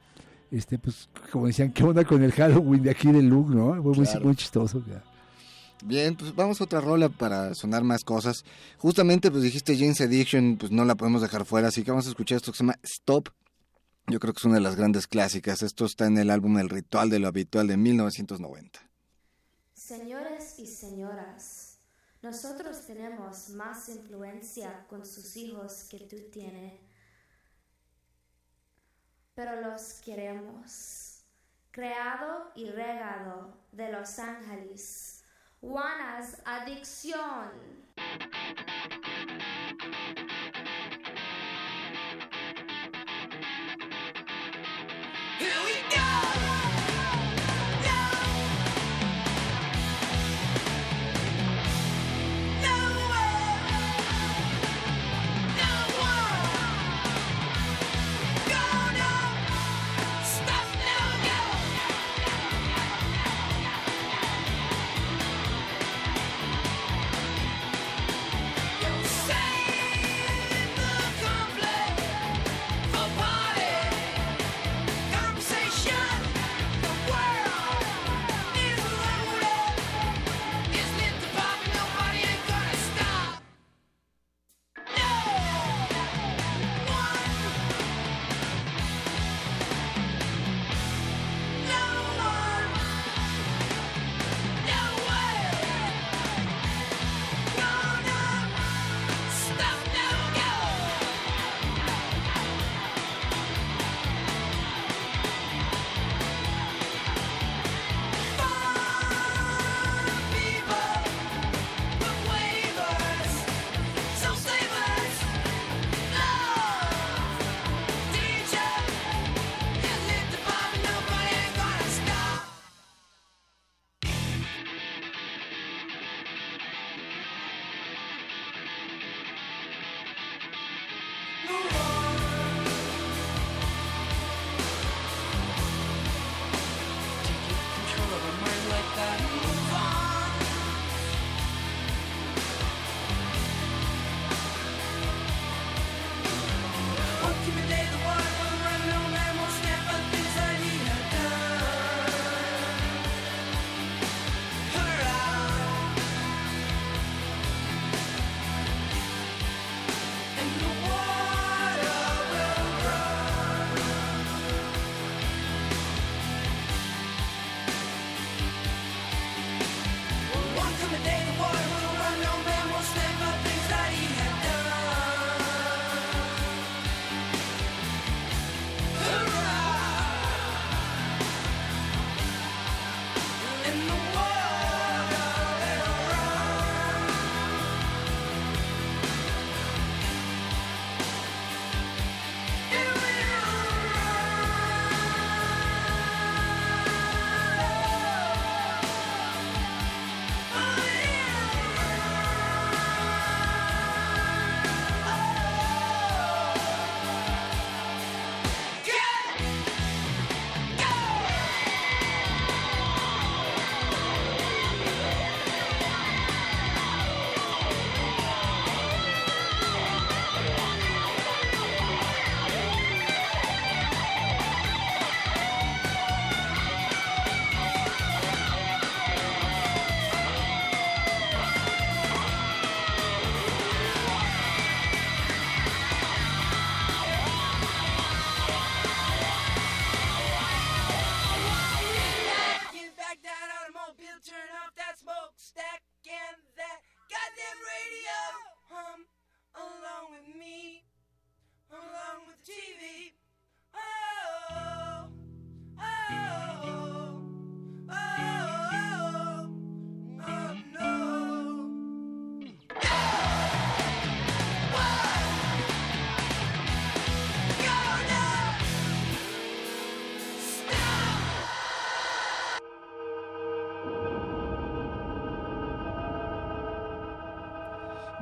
[0.50, 3.74] este, pues, como decían, ¿qué onda con el Halloween de aquí de Luke, no?
[3.82, 4.24] Fue muy, Claro.
[4.24, 4.82] muy chistoso.
[4.86, 5.02] ya.
[5.84, 8.44] Bien, pues vamos a otra rola para sonar más cosas.
[8.78, 12.10] Justamente, pues dijiste James Addiction, pues no la podemos dejar fuera, así que vamos a
[12.10, 13.28] escuchar esto que se llama Stop.
[14.08, 15.62] Yo creo que es una de las grandes clásicas.
[15.62, 18.80] Esto está en el álbum El Ritual de lo Habitual de 1990.
[19.74, 21.67] Señores y señoras,
[22.22, 26.80] nosotros tenemos más influencia con sus hijos que tú tienes,
[29.34, 31.04] pero los queremos.
[31.70, 35.22] Creado y regado de Los Ángeles,
[35.60, 37.52] Juana's Adicción.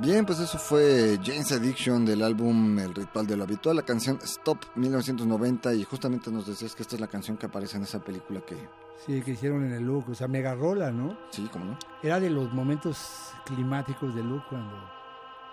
[0.06, 4.20] Bien, pues eso fue Jane's Addiction del álbum El Ritual de lo Habitual, la canción
[4.22, 7.98] Stop 1990 y justamente nos decías que esta es la canción que aparece en esa
[7.98, 8.56] película que...
[9.04, 11.18] Sí, que hicieron en el look, o sea, mega rola, ¿no?
[11.30, 11.78] Sí, ¿cómo no?
[12.04, 14.76] Era de los momentos climáticos de look cuando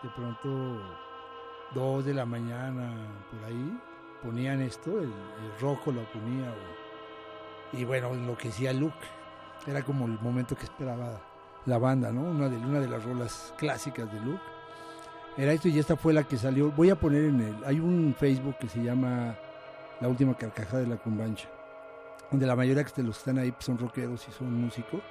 [0.04, 0.80] de pronto
[1.74, 2.93] dos de la mañana
[3.32, 3.80] por ahí
[4.22, 8.93] ponían esto, el, el rojo lo ponía o- y bueno, enloquecía Luke.
[9.66, 11.20] Era como el momento que esperaba
[11.66, 12.22] la banda, ¿no?
[12.22, 14.41] Una de, una de las rolas clásicas de Luke.
[15.38, 16.72] Era esto y esta fue la que salió.
[16.72, 17.55] Voy a poner en el...
[17.66, 19.36] Hay un Facebook que se llama
[19.99, 21.49] La Última Carcajada de la Cumbancha,
[22.30, 25.01] donde la mayoría de los que están ahí pues, son rockeros y son músicos.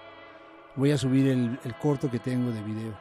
[0.76, 2.94] Voy a subir el, el corto que tengo de video,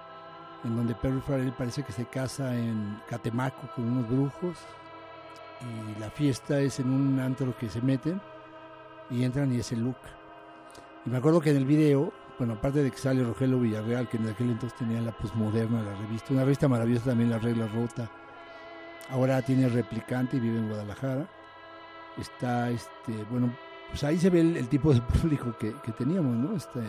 [0.63, 4.57] en donde Perry Farrell parece que se casa en Catemaco con unos brujos
[5.61, 8.19] y la fiesta es en un antro que se meten
[9.09, 9.97] y entran y es el look.
[11.05, 12.11] Y me acuerdo que en el video,
[12.41, 15.93] bueno, aparte de que sale Rogelio Villarreal, que en aquel entonces tenía la posmoderna, la
[15.93, 18.09] revista, una revista maravillosa también, La Regla Rota.
[19.11, 21.29] Ahora tiene replicante y vive en Guadalajara.
[22.17, 23.55] Está, este, bueno,
[23.89, 26.57] pues ahí se ve el, tipo de público que, que teníamos, ¿no?
[26.57, 26.79] Este,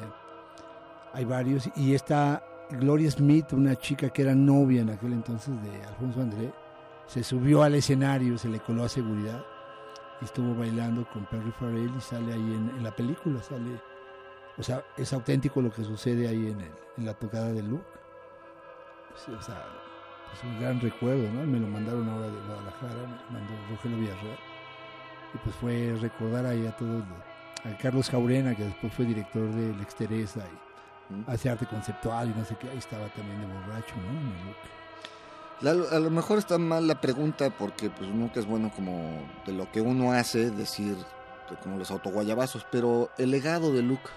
[1.12, 1.68] hay varios.
[1.76, 6.50] Y está Gloria Smith, una chica que era novia en aquel entonces de Alfonso André,
[7.07, 9.44] se subió al escenario, se le coló a seguridad
[10.22, 13.91] y estuvo bailando con Perry Farrell y sale ahí en, en la película, sale,
[14.59, 17.84] o sea, es auténtico lo que sucede ahí en, el- en la tocada de Luke.
[19.24, 19.62] Sí, o sea,
[20.34, 21.44] es un gran recuerdo, ¿no?
[21.46, 22.94] Me lo mandaron ahora de Guadalajara,
[23.30, 24.38] me mandó Rogelio Villarreal.
[25.34, 27.03] Y pues fue recordar ahí a todos,
[27.64, 30.72] a Carlos Jaurena, que después fue director de Lexteresa y
[31.14, 31.24] Mm.
[31.26, 34.09] hace arte conceptual y no sé qué, ahí estaba también de borracho, ¿no?
[34.18, 35.90] En el Luke.
[35.90, 39.53] La- a lo mejor está mal la pregunta porque pues nunca es bueno como de
[39.53, 40.96] lo que uno hace decir
[41.50, 44.09] de como los autoguayabazos, pero el legado de Luke,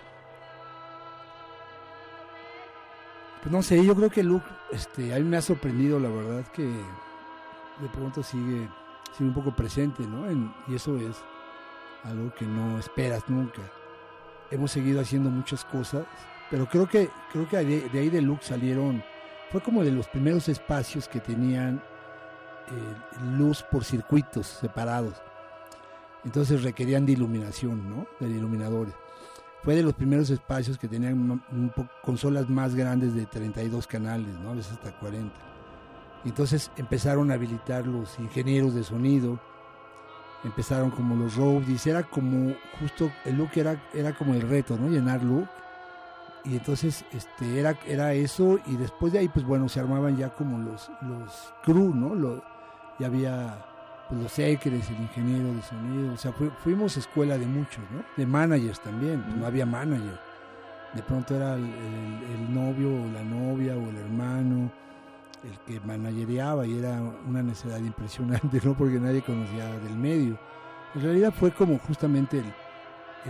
[3.46, 6.48] Pues no sé, yo creo que Luke, este, a mí me ha sorprendido, la verdad,
[6.52, 8.68] que de pronto sigue,
[9.16, 10.26] sigue un poco presente, ¿no?
[10.68, 11.16] Y eso es
[12.04, 13.62] algo que no esperas nunca.
[14.50, 16.08] Hemos seguido haciendo muchas cosas,
[16.50, 19.04] pero creo que, creo que de, de ahí de Luke salieron,
[19.52, 25.22] fue como de los primeros espacios que tenían eh, luz por circuitos separados.
[26.24, 28.08] Entonces requerían de iluminación, ¿no?
[28.20, 28.96] De iluminadores
[29.66, 31.42] fue de los primeros espacios que tenían
[32.04, 34.52] consolas más grandes de 32 canales, ¿no?
[34.52, 35.34] a veces hasta 40.
[36.24, 39.40] Entonces empezaron a habilitar los ingenieros de sonido,
[40.44, 44.88] empezaron como los roadies, era como justo el look era, era como el reto, ¿no?
[44.88, 45.48] Llenar look.
[46.44, 50.30] Y entonces este era, era eso y después de ahí pues bueno se armaban ya
[50.30, 52.44] como los, los crew, ¿no?
[53.00, 53.75] Ya había
[54.10, 58.04] pues, los secres, el ingeniero de sonido, o sea, fu- fuimos escuela de muchos, ¿no?
[58.18, 60.20] De managers también, pues, no había manager.
[60.94, 64.72] De pronto era el, el- el novio o la novia o el hermano
[65.44, 68.74] el que managereaba y era una necesidad impresionante, ¿no?
[68.74, 70.40] Porque nadie conocía del medio.
[70.96, 72.46] En realidad fue como justamente el,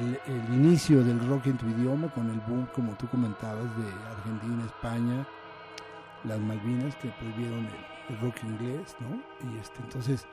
[0.01, 3.85] el- el inicio del rock en tu idioma con el boom, como tú comentabas, de
[4.17, 5.25] Argentina, España,
[6.23, 9.49] las Malvinas que prohibieron el, el rock inglés, ¿no?
[9.51, 10.25] Y este, entonces,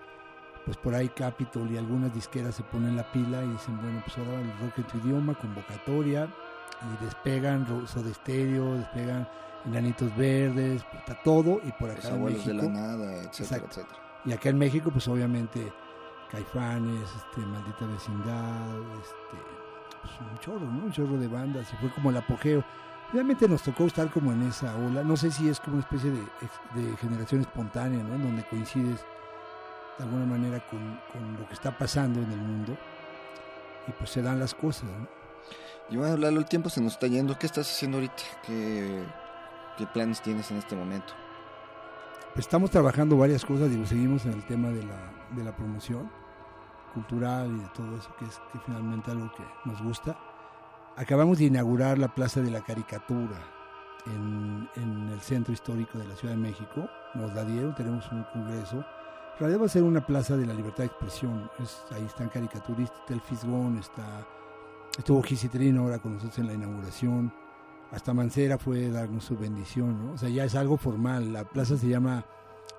[0.64, 4.16] pues por ahí Capitol y algunas disqueras se ponen la pila y dicen, bueno, pues
[4.18, 6.28] ahora el rock en tu idioma, convocatoria,
[6.82, 9.28] y despegan Soda Stereo, despegan
[9.64, 13.66] Enanitos Verdes, puta, todo, y por acá en abuelos de la México, nada, etcétera, Exacto.
[13.70, 14.20] etcétera.
[14.24, 15.72] y acá en México, pues obviamente
[16.30, 19.36] Caifanes, este, Maldita Vecindad, este,
[20.00, 20.84] pues un chorro, ¿no?
[20.86, 22.64] Un chorro de bandas, y fue como el apogeo.
[23.12, 26.10] Realmente nos tocó estar como en esa ola, no sé si es como una especie
[26.10, 26.22] de,
[26.80, 28.14] de generación espontánea, ¿no?
[28.14, 29.04] En donde coincides
[29.99, 32.76] de alguna manera con, con lo que está pasando en el mundo,
[33.86, 35.09] y pues se dan las cosas, ¿no?
[35.90, 37.38] Y bueno, Lalo, el tiempo se nos está yendo.
[37.38, 38.22] ¿Qué estás haciendo ahorita?
[38.47, 39.05] ¿Qué,
[39.76, 41.12] qué planes tienes en este momento?
[42.32, 46.11] Pues estamos trabajando varias cosas, digo, seguimos en el tema de la, de la promoción
[46.95, 50.16] cultural y de todo eso, que es que finalmente algo que nos gusta.
[50.97, 53.36] Acabamos de inaugurar la Plaza de la Caricatura
[54.07, 56.88] en, en el centro histórico de la Ciudad de México.
[57.14, 58.84] Nos la dieron, tenemos un congreso.
[59.34, 61.50] En realidad va a ser una plaza de la libertad de expresión.
[61.58, 64.26] Es, ahí están caricaturistas, está el Fisgón, está,
[64.98, 67.32] estuvo Gisitrino ahora con nosotros en la inauguración
[67.92, 70.12] hasta Mancera fue darnos su bendición, ¿no?
[70.14, 71.32] O sea, ya es algo formal.
[71.32, 72.24] La plaza se llama,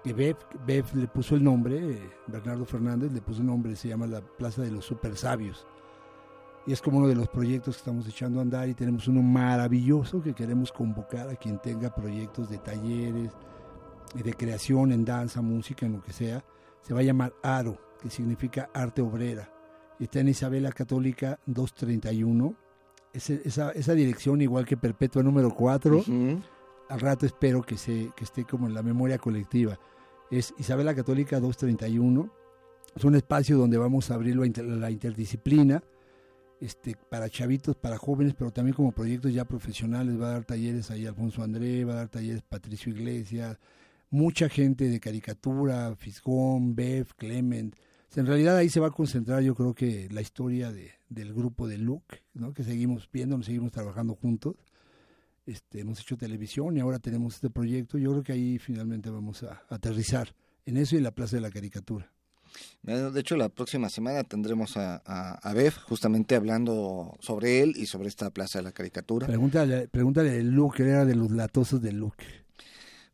[0.03, 0.35] que Bev,
[0.65, 4.21] Bev le puso el nombre, eh, Bernardo Fernández le puso el nombre, se llama la
[4.21, 5.67] Plaza de los Super Sabios.
[6.65, 9.21] Y es como uno de los proyectos que estamos echando a andar y tenemos uno
[9.21, 13.33] maravilloso que queremos convocar a quien tenga proyectos de talleres,
[14.22, 16.43] de creación en danza, música, en lo que sea.
[16.82, 19.49] Se va a llamar ARO, que significa Arte Obrera.
[19.99, 22.55] Está en Isabela Católica 231
[23.14, 26.41] ese- esa, esa dirección, igual que Perpetua número 4, Ujú.
[26.89, 29.80] al rato espero que, se, que esté como en la memoria colectiva.
[30.32, 32.30] Es Isabela Católica 231.
[32.95, 35.84] Es un espacio donde vamos a abrir la inter- la interdisciplina
[36.59, 40.20] este, para chavitos, para jóvenes, pero también como proyectos ya profesionales.
[40.20, 43.59] Va a dar talleres ahí Alfonso André, va a dar talleres Patricio Iglesias,
[44.14, 47.76] mucha gente de caricatura, Fisgón, Bev, Clement.
[48.16, 51.68] En realidad ahí se va a concentrar yo creo que la historia de, del grupo
[51.68, 52.53] de Luke, ¿no?
[52.53, 54.55] que seguimos viendo, nos seguimos trabajando juntos.
[55.47, 57.97] Este, hemos hecho televisión y ahora tenemos este proyecto.
[57.97, 60.36] Yo creo que ahí finalmente vamos a aterrizar
[60.68, 62.14] en eso y en la Plaza de la Caricatura.
[62.84, 67.88] De hecho, la próxima semana tendremos a, a, a Bev justamente hablando sobre él y
[67.88, 69.26] sobre esta Plaza de la Caricatura.
[69.26, 72.42] Pregúntale, pregúntale de Luke, él era de los latosos de Luke.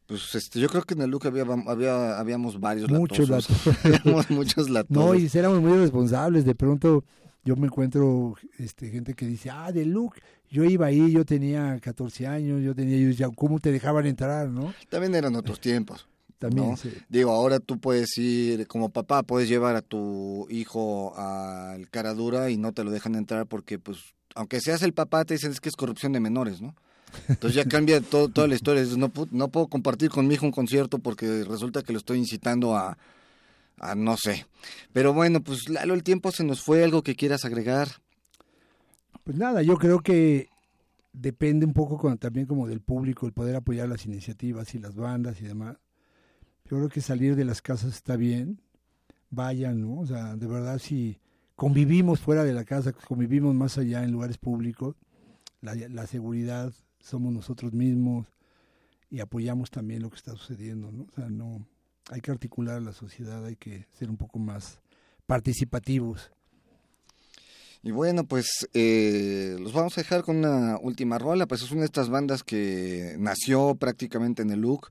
[0.09, 4.29] Pues este, yo creo que en el look había, había, habíamos varios Muchos latosos.
[4.31, 5.05] muchos latosos.
[5.05, 6.45] No, y éramos muy responsables.
[6.45, 7.03] De pronto
[7.45, 10.19] yo me encuentro este, gente que dice, ah, de Luke.
[10.49, 14.49] Yo iba ahí, yo tenía 14 años, yo tenía, yo decía, ¿cómo te dejaban entrar,
[14.49, 14.73] no?
[14.89, 16.07] También eran otros tiempos.
[16.39, 16.77] También, ¿no?
[16.77, 16.91] sí.
[17.07, 22.57] Digo, ahora tú puedes ir, como papá, puedes llevar a tu hijo al Caradura y
[22.57, 25.69] no te lo dejan entrar porque, pues, aunque seas el papá, te dicen es que
[25.69, 26.73] es corrupción de menores, ¿no?
[27.27, 28.83] Entonces ya cambia todo, toda la historia.
[28.97, 32.75] No, no puedo compartir con mi hijo un concierto porque resulta que lo estoy incitando
[32.75, 32.97] a,
[33.79, 34.45] a no sé.
[34.93, 36.83] Pero bueno, pues Lalo, el tiempo se nos fue.
[36.83, 37.89] ¿Algo que quieras agregar?
[39.23, 40.49] Pues nada, yo creo que
[41.13, 45.41] depende un poco también como del público el poder apoyar las iniciativas y las bandas
[45.41, 45.77] y demás.
[46.65, 48.61] Yo creo que salir de las casas está bien,
[49.29, 49.99] vayan, ¿no?
[49.99, 51.19] O sea, de verdad si
[51.55, 54.95] convivimos fuera de la casa, convivimos más allá en lugares públicos,
[55.61, 58.27] la, la seguridad somos nosotros mismos
[59.09, 61.03] y apoyamos también lo que está sucediendo, ¿no?
[61.03, 61.65] O sea, no
[62.11, 64.79] hay que articular la sociedad, hay que ser un poco más
[65.25, 66.31] participativos.
[67.81, 71.47] Y bueno, pues eh, los vamos a dejar con una última rola.
[71.47, 74.89] Pues es una de estas bandas que nació prácticamente en el look,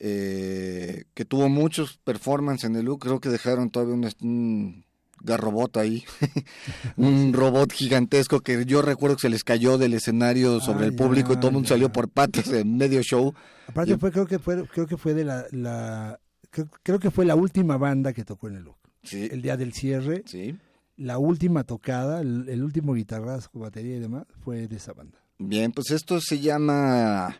[0.00, 3.00] eh, que tuvo muchos performances en el look.
[3.00, 4.84] Creo que dejaron todavía un
[5.26, 6.04] garrobot ahí,
[6.96, 10.94] un robot gigantesco que yo recuerdo que se les cayó del escenario sobre Ah, el
[10.94, 13.34] público y todo el mundo salió por patas en medio show.
[13.66, 16.18] Aparte Yo- fue creo que fue creo que fue de la, la
[16.50, 18.76] creo, creo que fue la última banda que tocó en el look.
[19.02, 20.56] Sí, El día del cierre, sí.
[20.96, 25.18] la última tocada, el, el último guitarrazo, batería y demás fue de esa banda.
[25.38, 27.36] Bien, pues esto se llama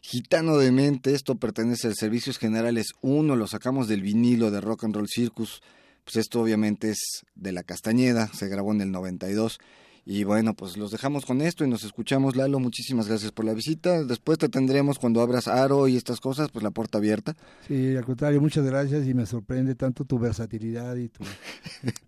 [0.00, 4.84] Gitano de Mente, esto pertenece al Servicios Generales 1, lo sacamos del vinilo de Rock
[4.84, 5.60] and Roll Circus,
[6.04, 9.58] pues esto obviamente es de La Castañeda, se grabó en el 92.
[10.06, 12.60] Y bueno, pues los dejamos con esto y nos escuchamos, Lalo.
[12.60, 14.04] Muchísimas gracias por la visita.
[14.04, 17.34] Después te tendremos cuando abras Aro y estas cosas, pues la puerta abierta.
[17.66, 21.24] Sí, al contrario, muchas gracias y me sorprende tanto tu versatilidad y tu,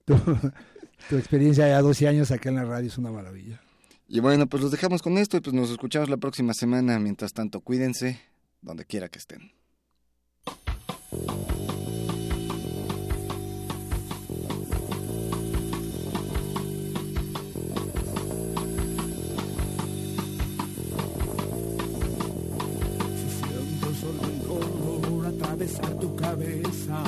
[0.05, 0.15] tu,
[1.09, 3.63] tu experiencia de 12 años acá en la radio es una maravilla.
[4.09, 6.99] Y bueno, pues los dejamos con esto y pues nos escuchamos la próxima semana.
[6.99, 8.21] Mientras tanto, cuídense
[8.61, 9.53] donde quiera que estén.
[25.67, 27.03] Atravesar tu cabeza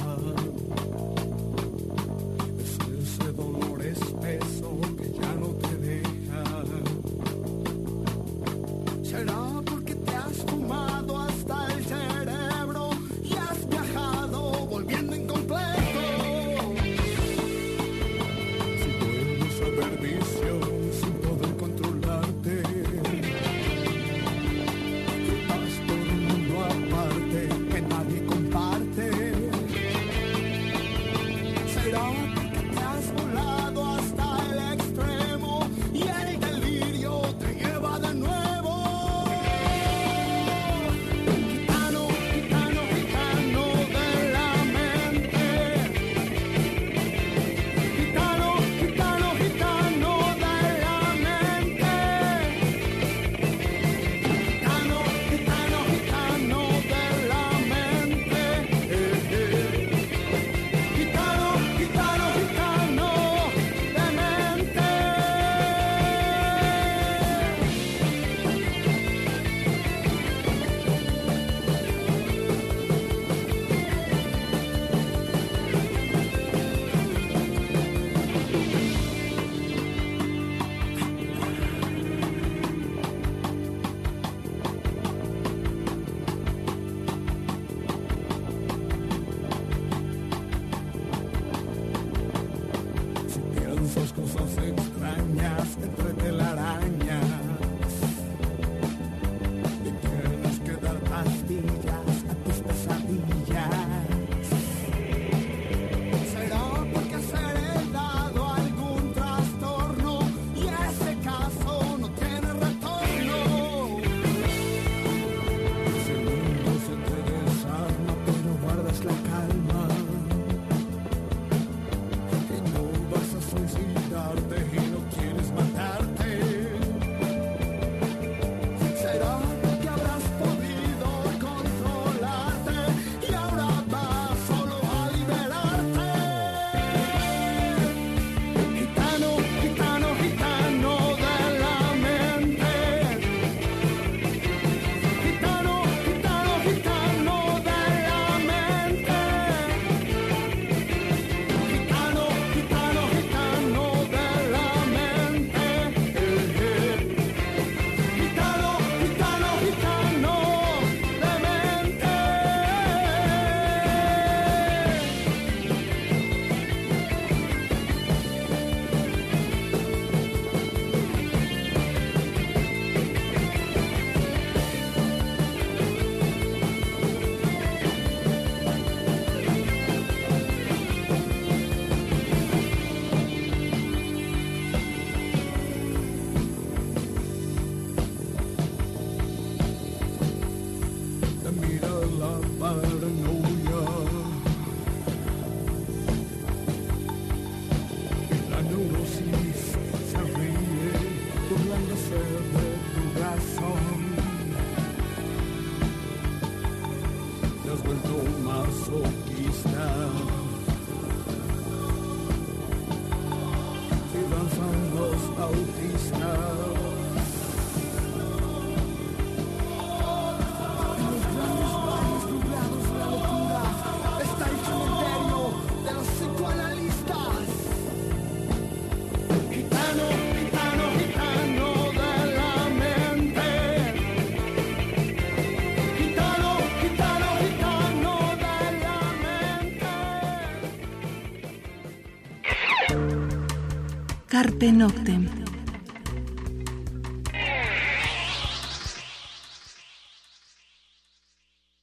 [244.39, 245.28] Carpe Noctem.